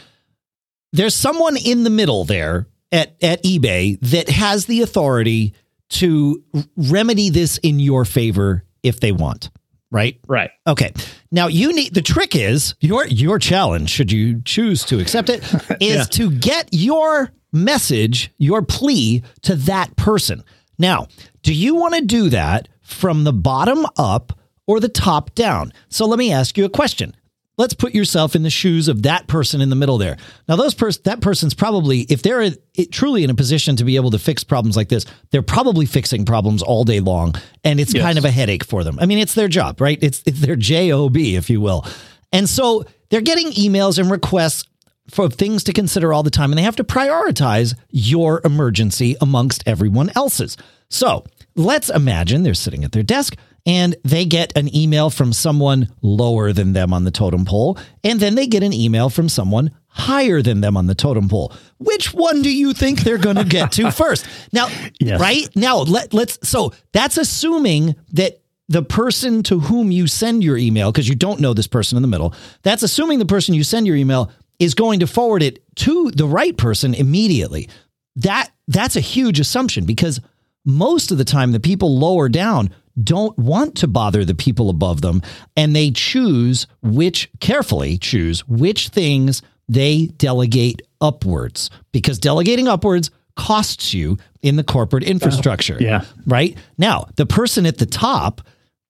There's 0.92 1.14
someone 1.16 1.56
in 1.58 1.84
the 1.84 1.90
middle 1.92 2.24
there 2.26 2.68
at 2.92 3.16
at 3.22 3.44
eBay 3.44 4.00
that 4.02 4.30
has 4.30 4.66
the 4.66 4.82
authority 4.82 5.54
to 5.92 6.44
remedy 6.76 7.30
this 7.30 7.58
in 7.60 7.80
your 7.80 8.06
favor 8.06 8.64
if 8.82 9.00
they 9.00 9.12
want, 9.12 9.50
right? 9.92 10.20
Right. 10.28 10.52
Okay. 10.68 10.94
Now 11.32 11.48
you 11.48 11.74
need 11.74 11.94
the 11.94 12.02
trick 12.02 12.36
is 12.36 12.76
your 12.80 13.06
your 13.08 13.40
challenge, 13.40 13.90
should 13.90 14.12
you 14.12 14.42
choose 14.46 14.84
to 14.86 15.00
accept 15.00 15.30
it, 15.30 15.44
is 15.82 15.96
Yeah. 15.96 16.04
to 16.04 16.32
get 16.32 16.70
your 16.72 17.32
message, 17.52 18.32
your 18.38 18.62
plea 18.62 19.24
to 19.44 19.56
that 19.56 19.96
person. 19.96 20.44
Now, 20.78 21.08
do 21.44 21.54
you 21.54 21.76
want 21.76 21.96
to 21.96 22.02
do 22.02 22.30
that 22.30 22.68
from 22.82 23.24
the 23.24 23.34
bottom 23.34 23.86
up 23.98 24.38
or 24.68 24.80
the 24.80 24.90
top 24.90 25.34
down? 25.36 25.74
So 25.90 26.06
let 26.06 26.20
me 26.20 26.32
ask 26.32 26.58
you 26.58 26.66
a 26.66 26.70
question. 26.70 27.16
Let's 27.60 27.74
put 27.74 27.94
yourself 27.94 28.38
in 28.38 28.44
the 28.44 28.50
shoes 28.50 28.88
of 28.88 29.04
that 29.04 29.28
person 29.28 29.60
in 29.60 29.70
the 29.70 29.76
middle 29.76 29.98
there. 29.98 30.16
Now, 30.48 30.56
those 30.56 30.74
pers- 30.74 31.00
that 31.00 31.20
person's 31.20 31.54
probably, 31.54 32.00
if 32.04 32.22
they're 32.22 32.42
it, 32.42 32.92
truly 32.92 33.26
in 33.26 33.30
a 33.30 33.36
position 33.36 33.76
to 33.76 33.84
be 33.84 33.98
able 33.98 34.12
to 34.12 34.18
fix 34.18 34.46
problems 34.46 34.78
like 34.78 34.88
this, 34.88 35.06
they're 35.32 35.42
probably 35.42 35.86
fixing 35.86 36.24
problems 36.24 36.64
all 36.64 36.86
day 36.86 37.02
long, 37.02 37.36
and 37.66 37.82
it's 37.82 37.94
Yes. 37.94 38.02
kind 38.02 38.18
of 38.18 38.24
a 38.24 38.32
headache 38.32 38.64
for 38.64 38.86
them. 38.86 38.98
I 39.02 39.06
mean, 39.06 39.18
it's 39.18 39.34
their 39.34 39.50
job, 39.50 39.82
right? 39.82 40.00
It's, 40.02 40.24
it's 40.26 40.40
their 40.40 40.56
job, 40.56 41.18
if 41.18 41.50
you 41.50 41.60
will, 41.60 41.86
and 42.32 42.48
so 42.50 42.86
they're 43.10 43.20
getting 43.20 43.52
emails 43.52 44.00
and 44.00 44.10
requests 44.10 44.64
for 45.12 45.28
things 45.28 45.66
to 45.66 45.74
consider 45.74 46.14
all 46.14 46.24
the 46.24 46.30
time, 46.30 46.52
and 46.54 46.58
they 46.58 46.64
have 46.64 46.78
to 46.78 46.84
prioritize 46.86 47.76
your 47.90 48.40
emergency 48.46 49.18
amongst 49.20 49.64
everyone 49.66 50.12
else's. 50.16 50.56
So 50.90 51.26
let's 51.60 51.90
imagine 51.90 52.44
they're 52.44 52.54
sitting 52.54 52.84
at 52.84 52.92
their 52.94 53.04
desk 53.04 53.36
and 53.66 53.96
they 54.04 54.26
get 54.26 54.56
an 54.58 54.74
email 54.74 55.10
from 55.10 55.34
someone 55.34 55.90
lower 56.02 56.54
than 56.54 56.74
them 56.74 56.94
on 56.94 57.04
the 57.04 57.12
totem 57.12 57.44
pole, 57.46 57.78
and 58.04 58.20
then 58.20 58.36
they 58.36 58.48
get 58.48 58.64
an 58.64 58.72
email 58.74 59.10
from 59.10 59.28
someone 59.28 59.70
higher 59.88 60.42
than 60.42 60.62
them 60.62 60.78
on 60.78 60.88
the 60.88 60.96
totem 60.96 61.28
pole. 61.28 61.52
Which 61.78 62.14
one 62.14 62.42
do 62.42 62.50
you 62.52 62.74
think 62.74 63.02
they're 63.02 63.18
going 63.18 63.36
to 63.36 63.44
get 63.44 63.74
to 63.74 63.92
first? 64.04 64.26
Now, 64.54 64.70
Yes. 65.00 65.20
right 65.20 65.48
now, 65.56 65.80
let, 65.80 66.14
let's 66.14 66.40
so 66.48 66.72
that's 66.94 67.18
assuming 67.18 67.96
that 68.14 68.40
the 68.70 68.82
person 68.84 69.44
to 69.44 69.60
whom 69.60 69.92
you 69.92 70.08
send 70.08 70.44
your 70.44 70.56
email, 70.58 70.92
because 70.92 71.10
you 71.10 71.16
don't 71.16 71.42
know 71.42 71.54
this 71.54 71.68
person 71.68 71.98
in 71.98 72.02
the 72.02 72.08
middle, 72.08 72.34
that's 72.64 72.82
assuming 72.84 73.20
the 73.20 73.26
person 73.26 73.54
you 73.54 73.64
send 73.64 73.86
your 73.86 73.98
email 73.98 74.32
is 74.60 74.74
going 74.74 75.02
to 75.02 75.08
forward 75.08 75.44
it 75.44 75.62
to 75.76 76.12
the 76.12 76.26
right 76.28 76.56
person 76.56 76.94
immediately. 76.94 77.68
That 78.16 78.50
that's 78.68 78.96
a 78.96 79.02
huge 79.02 79.40
assumption 79.40 79.86
because 79.86 80.22
most 80.70 81.12
of 81.12 81.18
the 81.18 81.26
time 81.26 81.52
the 81.52 81.60
people 81.60 81.98
lower 81.98 82.30
down 82.30 82.70
don't 83.02 83.38
want 83.38 83.76
to 83.76 83.88
bother 83.88 84.26
the 84.26 84.36
people 84.36 84.70
above 84.70 85.02
them 85.02 85.22
and 85.56 85.76
they 85.76 85.92
choose 85.92 86.68
which 86.82 87.30
carefully 87.40 87.98
choose 87.98 88.48
which 88.48 88.90
things 88.90 89.42
they 89.68 90.08
delegate 90.18 90.82
upwards 91.00 91.70
because 91.92 92.20
delegating 92.20 92.68
upwards 92.68 93.12
costs 93.36 93.94
you 93.94 94.18
in 94.42 94.58
the 94.58 94.64
corporate 94.64 95.04
infrastructure 95.04 95.78
yeah. 95.80 96.04
right 96.26 96.58
now 96.78 97.06
the 97.16 97.26
person 97.26 97.66
at 97.66 97.78
the 97.78 97.86
top 97.86 98.42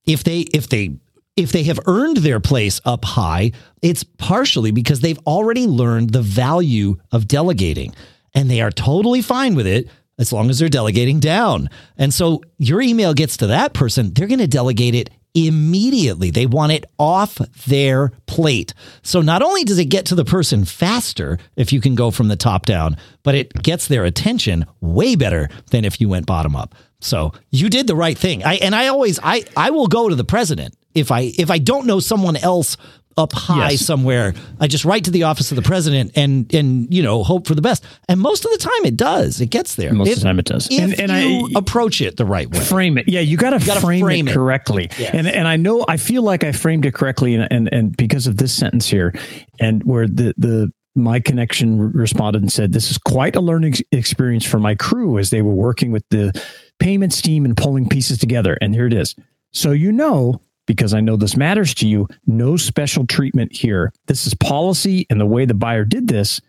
if 0.06 0.24
they 0.24 0.40
if 0.40 0.70
they 0.70 0.92
if 1.36 1.52
they 1.52 1.64
have 1.64 1.80
earned 1.86 2.18
their 2.18 2.40
place 2.40 2.82
up 2.84 3.06
high 3.06 3.52
it's 3.82 4.04
partially 4.04 4.72
because 4.72 5.02
they've 5.02 5.20
already 5.28 5.68
learned 5.68 6.10
the 6.12 6.22
value 6.22 6.98
of 7.12 7.28
delegating 7.28 7.94
and 8.34 8.50
they 8.50 8.62
are 8.62 8.72
totally 8.72 9.22
fine 9.22 9.54
with 9.54 9.68
it 9.68 9.88
as 10.20 10.32
long 10.32 10.50
as 10.50 10.60
they're 10.60 10.70
delegating 10.70 11.20
down. 11.20 11.70
And 11.98 12.14
so 12.14 12.44
your 12.60 12.82
email 12.82 13.16
gets 13.16 13.38
to 13.38 13.48
that 13.48 13.74
person 13.74 14.14
they're 14.14 14.28
going 14.28 14.40
to 14.40 14.48
delegate 14.48 14.94
it 14.94 15.10
immediately. 15.34 16.32
They 16.32 16.46
want 16.46 16.72
it 16.72 16.86
off 16.98 17.36
their 17.68 18.12
plate. 18.26 18.74
So 19.04 19.22
not 19.22 19.42
only 19.42 19.64
does 19.64 19.78
it 19.78 19.86
get 19.86 20.06
to 20.08 20.16
the 20.16 20.26
person 20.26 20.66
faster 20.66 21.38
if 21.56 21.72
you 21.72 21.82
can 21.82 21.96
go 21.96 22.12
from 22.12 22.28
the 22.28 22.36
top 22.36 22.66
down 22.66 22.98
but 23.24 23.36
it 23.36 23.54
gets 23.64 23.88
their 23.88 24.06
attention 24.06 24.66
way 24.82 25.16
better 25.16 25.50
than 25.72 25.86
if 25.86 26.02
you 26.02 26.10
went 26.10 26.26
bottom 26.26 26.56
up. 26.56 26.76
So 27.00 27.32
you 27.50 27.70
did 27.70 27.88
the 27.88 27.96
right 27.96 28.18
thing. 28.18 28.44
I 28.44 28.56
and 28.56 28.76
I 28.76 28.88
always 28.88 29.20
I 29.24 29.46
I 29.56 29.70
will 29.70 29.88
go 29.88 30.10
to 30.10 30.16
the 30.16 30.26
president 30.26 30.76
if 30.94 31.12
I 31.12 31.32
if 31.38 31.50
I 31.50 31.60
don't 31.60 31.86
know 31.86 32.00
someone 32.00 32.36
else 32.36 32.76
up 33.20 33.34
high 33.34 33.72
Yes. 33.72 33.86
somewhere. 33.86 34.34
I 34.60 34.68
just 34.68 34.86
write 34.86 35.04
to 35.04 35.12
the 35.12 35.24
office 35.24 35.52
of 35.52 35.56
the 35.58 35.62
president 35.62 36.14
and 36.16 36.52
and 36.54 36.92
you 36.94 37.04
know 37.04 37.24
hope 37.24 37.46
for 37.48 37.54
the 37.54 37.62
best. 37.62 37.84
And 38.08 38.20
most 38.20 38.46
of 38.46 38.52
the 38.52 38.58
time 38.58 38.86
it 38.86 38.98
does. 38.98 39.40
It 39.42 39.48
gets 39.52 39.76
there. 39.76 39.94
Most 39.94 40.08
if, 40.08 40.14
of 40.18 40.20
the 40.22 40.26
time 40.26 40.40
it 40.40 40.46
does. 40.46 40.68
If 40.72 40.80
And- 40.80 41.00
and 41.00 41.12
you 41.32 41.50
I- 41.56 41.60
approach 41.60 42.02
it 42.02 42.18
the 42.18 42.26
right 42.26 42.50
way. 42.50 42.60
frame 42.60 42.98
it. 42.98 43.08
Yeah, 43.08 43.20
you 43.20 43.38
got 43.38 43.52
to 43.52 43.60
frame, 43.60 44.02
frame 44.04 44.28
it 44.28 44.32
it. 44.32 44.34
correctly. 44.34 44.90
Yes. 44.98 45.12
And 45.14 45.28
and 45.28 45.48
I 45.48 45.58
know 45.58 45.86
I 45.88 45.98
feel 45.98 46.24
like 46.24 46.44
I 46.44 46.52
framed 46.52 46.86
it 46.86 46.94
correctly, 46.94 47.36
and 47.36 47.48
and, 47.52 47.70
and 47.72 47.96
because 47.98 48.26
of 48.26 48.38
this 48.38 48.52
sentence 48.54 48.88
here, 48.88 49.14
and 49.60 49.84
where 49.84 50.08
the 50.08 50.34
the 50.38 50.72
my 50.96 51.20
connection 51.20 51.80
responded 51.94 52.42
and 52.42 52.52
said, 52.52 52.74
This 52.74 52.90
is 52.92 52.98
quite 52.98 53.36
a 53.36 53.40
learning 53.42 53.76
experience 53.92 54.44
for 54.44 54.60
my 54.60 54.76
crew 54.76 55.18
as 55.20 55.30
they 55.30 55.42
were 55.42 55.54
working 55.54 55.92
with 55.92 56.04
the 56.10 56.34
payments 56.80 57.22
team 57.22 57.46
and 57.46 57.56
pulling 57.56 57.88
pieces 57.88 58.18
together. 58.18 58.58
And 58.60 58.74
here 58.74 58.88
it 58.88 58.94
is. 58.94 59.16
So, 59.54 59.72
you 59.72 59.92
know, 59.92 60.42
because 60.70 60.94
I 60.94 61.00
know 61.00 61.16
this 61.18 61.36
matters 61.36 61.74
to 61.74 61.88
you, 61.88 62.08
no 62.28 62.56
special 62.56 63.08
treatment 63.08 63.52
here. 63.52 63.92
This 64.06 64.28
is 64.28 64.36
policy, 64.36 65.08
and 65.10 65.20
the 65.20 65.26
way 65.26 65.46
the 65.46 65.56
buyer 65.56 65.84
did 65.84 66.08
this 66.08 66.40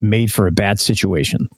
made 0.00 0.32
for 0.32 0.48
a 0.48 0.50
bad 0.50 0.80
situation. 0.80 1.48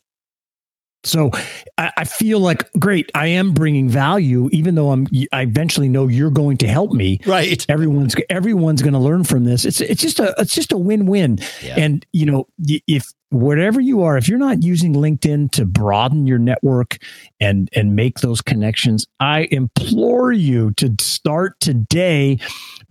So 1.05 1.31
I, 1.79 1.93
I, 1.99 2.05
feel 2.05 2.40
like 2.40 2.71
great. 2.79 3.11
I 3.14 3.27
am 3.29 3.53
bringing 3.53 3.88
value, 3.88 4.49
even 4.53 4.75
though 4.75 4.90
I'm. 4.90 5.07
I 5.33 5.43
eventually 5.43 5.88
know 5.88 6.09
you're 6.09 6.31
going 6.31 6.57
to 6.59 6.69
help 6.69 6.93
me. 6.93 7.21
Right. 7.27 7.64
Everyone's 7.69 8.14
everyone's 8.31 8.83
going 8.83 8.95
to 8.95 8.99
learn 8.99 9.25
from 9.25 9.45
this. 9.45 9.64
It's 9.64 9.81
it's 9.81 10.01
just 10.01 10.19
a 10.19 10.35
it's 10.38 10.55
just 10.55 10.73
a 10.73 10.79
win 10.79 11.07
win. 11.07 11.38
Yeah. 11.62 11.75
And 11.77 12.07
you 12.12 12.27
know 12.27 12.49
if 12.59 13.12
whatever 13.35 13.81
you 13.81 14.03
are, 14.03 14.17
if 14.17 14.29
you're 14.29 14.38
not 14.38 14.62
using 14.62 14.95
LinkedIn 14.95 15.51
to 15.53 15.67
broaden 15.67 16.27
your 16.27 16.38
network 16.38 16.99
and 17.40 17.69
and 17.75 17.97
make 17.97 18.21
those 18.21 18.40
connections, 18.40 19.07
I 19.21 19.49
implore 19.51 20.33
you 20.33 20.73
to 20.75 20.95
start 21.01 21.59
today 21.61 22.38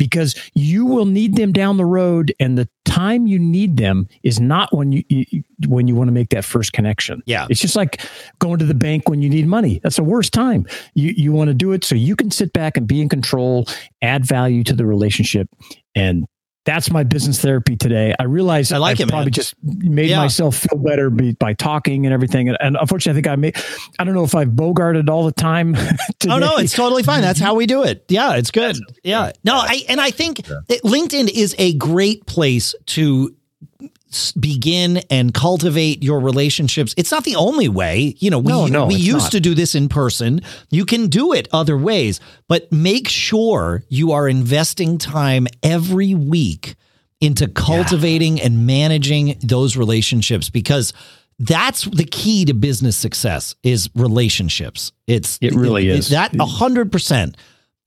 because 0.04 0.36
you 0.54 0.86
will 0.86 1.06
need 1.06 1.38
them 1.38 1.54
down 1.54 1.78
the 1.78 1.86
road 1.86 2.34
and 2.38 2.58
the 2.58 2.68
time 2.84 3.26
you 3.26 3.40
need 3.40 3.78
them 3.78 4.06
is 4.22 4.38
not 4.38 4.76
when 4.76 4.92
you, 4.92 5.04
you 5.08 5.44
when 5.66 5.88
you 5.88 5.96
want 5.96 6.10
to 6.10 6.12
make 6.12 6.28
that 6.30 6.44
first 6.44 6.74
connection. 6.74 7.24
Yeah. 7.26 7.48
It's 7.50 7.62
just 7.62 7.78
like 7.78 8.02
going 8.40 8.60
to 8.60 8.66
the 8.66 8.74
bank 8.74 9.08
when 9.08 9.22
you 9.22 9.30
need 9.30 9.48
money. 9.48 9.80
That's 9.82 9.96
the 9.96 10.04
worst 10.04 10.34
time. 10.34 10.68
You 10.94 11.14
you 11.16 11.32
want 11.32 11.48
to 11.48 11.54
do 11.54 11.72
it 11.72 11.86
so 11.86 11.96
you 11.96 12.18
can 12.18 12.32
sit 12.32 12.52
back 12.52 12.76
and 12.76 12.86
be 12.86 13.02
in 13.02 13.08
control, 13.08 13.66
add 14.02 14.26
value 14.26 14.62
to 14.66 14.74
the 14.74 14.86
relationship 14.86 15.48
and 15.96 16.26
that's 16.66 16.90
my 16.92 17.04
business 17.04 17.42
therapy 17.42 17.76
today. 17.76 18.16
I 18.20 18.24
realize 18.24 18.72
I 18.72 18.78
like 18.78 19.00
I've 19.02 19.08
it, 19.08 19.10
probably 19.10 19.26
man. 19.26 19.32
just 19.34 19.54
made 19.64 20.10
Yeah. 20.10 20.18
myself 20.20 20.56
feel 20.56 20.80
better 20.80 21.10
by, 21.10 21.36
by 21.40 21.54
talking 21.54 22.06
and 22.06 22.14
everything. 22.14 22.48
And, 22.48 22.58
and 22.62 22.78
unfortunately, 22.80 23.20
I 23.20 23.22
think 23.22 23.28
I 23.32 23.36
may, 23.36 23.52
I 24.00 24.04
don't 24.06 24.14
know 24.14 24.24
if 24.24 24.34
I've 24.34 24.50
bogarted 24.50 25.10
all 25.10 25.26
the 25.26 25.32
time. 25.34 25.76
Oh 26.30 26.38
no, 26.40 26.56
it's 26.56 26.74
totally 26.74 27.04
fine. 27.04 27.22
That's 27.22 27.40
how 27.40 27.54
we 27.56 27.66
do 27.66 27.84
it. 27.84 28.06
Yeah, 28.08 28.36
it's 28.36 28.50
good. 28.50 28.78
Yeah. 29.04 29.34
No, 29.44 29.56
I 29.56 29.82
and 29.90 30.00
I 30.00 30.10
think 30.10 30.38
that 30.46 30.80
LinkedIn 30.86 31.30
is 31.30 31.54
a 31.60 31.74
great 31.74 32.26
place 32.26 32.74
to 32.88 33.26
s- 33.26 33.43
begin 34.34 34.98
and 35.10 35.34
cultivate 35.34 36.04
your 36.04 36.20
relationships. 36.20 36.94
It's 36.98 37.12
not 37.12 37.24
the 37.24 37.36
only 37.36 37.68
way. 37.70 38.16
You 38.20 38.30
know, 38.30 38.40
we 38.40 38.52
No, 38.52 38.66
no, 38.68 38.86
we 38.88 38.96
used 38.96 39.26
not. 39.26 39.32
to 39.34 39.40
do 39.40 39.54
this 39.54 39.76
in 39.76 39.90
person. 39.90 40.42
You 40.72 40.86
can 40.86 41.08
do 41.08 41.34
it 41.34 41.48
other 41.52 41.78
ways, 41.78 42.20
but 42.48 42.72
make 42.72 43.08
sure 43.10 43.84
you 43.90 44.12
are 44.12 44.28
investing 44.28 44.98
time 44.98 45.48
every 45.62 46.14
week 46.16 46.76
into 47.22 47.48
cultivating 47.48 48.42
and 48.42 48.66
managing 48.68 49.38
those 49.42 49.78
relationships 49.78 50.50
because 50.50 50.94
that's 51.40 51.84
the 51.86 52.04
key 52.06 52.46
to 52.46 52.54
business 52.54 52.96
success 52.98 53.56
is 53.64 53.90
relationships. 53.96 54.92
It's 55.08 55.38
It 55.42 55.54
really 55.54 55.88
is. 55.88 56.10
that 56.10 56.36
a 56.40 56.46
hundred 56.46 56.92
percent 56.92 57.38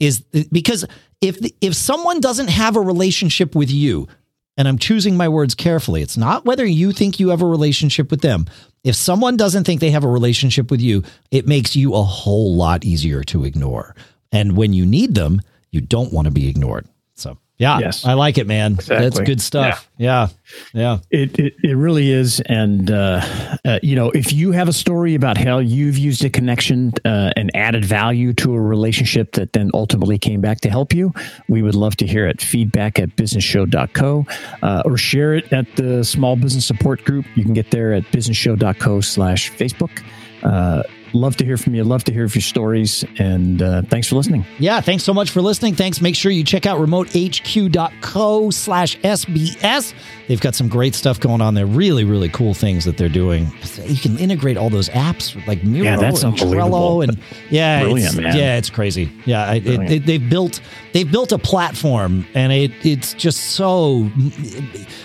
is 0.00 0.20
because 0.50 0.84
if 1.20 1.38
if 1.60 1.74
someone 1.74 2.20
doesn't 2.20 2.48
have 2.48 2.76
a 2.76 2.80
relationship 2.80 3.54
with 3.54 3.70
you, 3.70 4.08
and 4.56 4.66
I'm 4.66 4.78
choosing 4.78 5.16
my 5.16 5.28
words 5.28 5.54
carefully, 5.54 6.02
it's 6.02 6.16
not 6.16 6.44
whether 6.44 6.64
you 6.64 6.92
think 6.92 7.20
you 7.20 7.28
have 7.28 7.42
a 7.42 7.46
relationship 7.46 8.10
with 8.10 8.22
them. 8.22 8.46
If 8.84 8.94
someone 8.94 9.36
doesn't 9.36 9.64
think 9.64 9.80
they 9.80 9.90
have 9.90 10.04
a 10.04 10.08
relationship 10.08 10.70
with 10.70 10.80
you, 10.80 11.02
it 11.30 11.46
makes 11.46 11.76
you 11.76 11.94
a 11.94 12.02
whole 12.02 12.54
lot 12.54 12.84
easier 12.84 13.22
to 13.24 13.44
ignore. 13.44 13.94
And 14.32 14.56
when 14.56 14.72
you 14.72 14.86
need 14.86 15.14
them, 15.14 15.42
you 15.70 15.80
don't 15.80 16.12
want 16.12 16.26
to 16.26 16.30
be 16.30 16.48
ignored. 16.48 16.86
So 17.14 17.38
yeah, 17.58 17.78
Yes. 17.78 18.04
I 18.04 18.12
like 18.12 18.36
it, 18.38 18.46
man. 18.46 18.74
That's 18.74 19.18
good 19.20 19.40
stuff. 19.40 19.88
Yeah. 19.96 20.28
Yeah. 20.74 20.98
It, 21.10 21.38
it 21.38 21.54
it 21.62 21.74
really 21.74 22.10
is, 22.10 22.40
and 22.40 22.90
uh, 22.90 23.20
uh, 23.64 23.78
you 23.82 23.96
know, 23.96 24.10
if 24.10 24.32
you 24.32 24.52
have 24.52 24.68
a 24.68 24.72
story 24.72 25.14
about 25.14 25.38
how 25.38 25.58
you've 25.58 25.96
used 25.96 26.24
a 26.24 26.30
connection 26.30 26.92
uh, 27.04 27.30
and 27.34 27.50
added 27.54 27.84
value 27.84 28.32
to 28.34 28.54
a 28.54 28.60
relationship 28.60 29.32
that 29.32 29.54
then 29.54 29.70
ultimately 29.72 30.18
came 30.18 30.40
back 30.40 30.60
to 30.60 30.70
help 30.70 30.92
you, 30.92 31.12
we 31.48 31.62
would 31.62 31.74
love 31.74 31.96
to 31.96 32.06
hear 32.06 32.26
it. 32.26 32.42
Feedback 32.42 32.98
at 32.98 33.16
businessshow.co 33.16 34.26
uh, 34.62 34.82
or 34.84 34.96
share 34.98 35.34
it 35.34 35.50
at 35.52 35.66
the 35.76 36.04
small 36.04 36.36
business 36.36 36.66
support 36.66 37.04
group. 37.04 37.24
You 37.34 37.44
can 37.44 37.54
get 37.54 37.70
there 37.70 37.94
at 37.94 38.04
businessshow.co 38.12 39.00
slash 39.00 39.50
Facebook. 39.52 40.02
Uh, 40.42 40.82
love 41.16 41.36
to 41.36 41.44
hear 41.44 41.56
from 41.56 41.74
you. 41.74 41.82
Love 41.84 42.04
to 42.04 42.12
hear 42.12 42.26
your 42.26 42.42
stories, 42.42 43.04
and 43.18 43.62
uh, 43.62 43.82
thanks 43.82 44.08
for 44.08 44.16
listening. 44.16 44.44
Yeah, 44.58 44.80
thanks 44.80 45.04
so 45.04 45.12
much 45.14 45.30
for 45.30 45.40
listening. 45.42 45.74
Thanks. 45.74 46.00
Make 46.00 46.14
sure 46.14 46.30
you 46.30 46.44
check 46.44 46.66
out 46.66 46.78
remotehq.co 46.78 48.50
slash 48.50 48.98
SBS. 48.98 49.94
They've 50.28 50.40
got 50.40 50.54
some 50.54 50.68
great 50.68 50.94
stuff 50.94 51.20
going 51.20 51.40
on 51.40 51.54
there. 51.54 51.66
Really, 51.66 52.04
really 52.04 52.28
cool 52.28 52.52
things 52.54 52.84
that 52.84 52.96
they're 52.96 53.08
doing. 53.08 53.50
You 53.84 53.96
can 53.96 54.18
integrate 54.18 54.56
all 54.56 54.70
those 54.70 54.88
apps 54.90 55.34
like 55.46 55.62
Miro 55.62 55.84
Yeah, 55.84 55.96
that's 55.96 56.22
and. 56.22 56.36
Trello 56.36 57.02
and 57.04 57.18
yeah, 57.50 57.82
Brilliant, 57.82 58.14
it's, 58.14 58.20
man. 58.22 58.36
yeah, 58.36 58.56
it's 58.56 58.70
crazy. 58.70 59.10
Yeah, 59.24 59.46
I- 59.48 59.54
it, 59.56 59.88
they, 59.88 59.98
they've 59.98 60.28
built 60.30 60.60
they've 60.92 61.10
built 61.10 61.30
a 61.32 61.38
platform 61.38 62.26
and 62.34 62.52
it 62.52 62.72
it's 62.84 63.14
just 63.14 63.52
so 63.52 64.10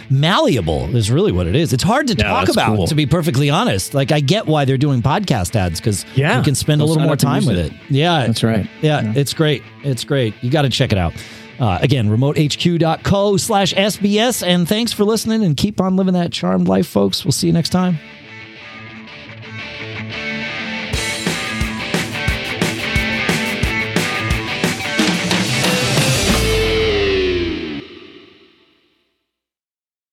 malleable 0.10 0.94
is 0.96 1.12
really 1.12 1.32
what 1.32 1.48
it 1.48 1.56
is. 1.56 1.72
It's 1.74 1.84
hard 1.84 2.08
to 2.08 2.16
Yeah, 2.16 2.24
talk 2.30 2.50
about 2.50 2.76
cool. 2.76 2.88
to 2.88 2.96
be 2.96 3.06
perfectly 3.06 3.50
honest. 3.50 3.94
Like 3.94 4.12
I 4.12 4.20
get 4.20 4.48
why 4.48 4.66
they're 4.66 4.78
doing 4.78 5.02
podcast 5.02 5.56
ads 5.56 5.80
because 5.80 6.01
Yeah. 6.16 6.38
you 6.38 6.44
can 6.44 6.56
spend 6.56 6.82
a 6.82 6.86
little 6.86 7.04
more 7.04 7.16
time 7.16 7.46
with 7.46 7.58
it. 7.58 7.72
it. 7.72 7.80
Yeah, 7.90 8.26
That's 8.28 8.44
right. 8.44 8.70
yeah, 8.82 9.14
it's 9.16 9.34
great. 9.34 9.64
It's 9.84 10.04
great. 10.04 10.34
You 10.42 10.50
got 10.50 10.64
to 10.64 10.70
check 10.70 10.92
it 10.92 10.98
out. 10.98 11.14
Uh, 11.60 11.78
again, 11.82 12.10
remotehq.co 12.10 13.38
slash 13.38 13.74
SBS. 13.74 14.46
And 14.46 14.68
thanks 14.68 14.92
for 14.92 15.04
listening 15.04 15.44
and 15.44 15.56
keep 15.56 15.80
on 15.80 15.96
living 15.96 16.16
that 16.16 16.32
charmed 16.32 16.68
life, 16.68 16.88
folks. 16.88 17.24
We'll 17.24 17.32
see 17.34 17.48
you 17.48 17.54
next 17.54 17.70
time. 17.70 18.00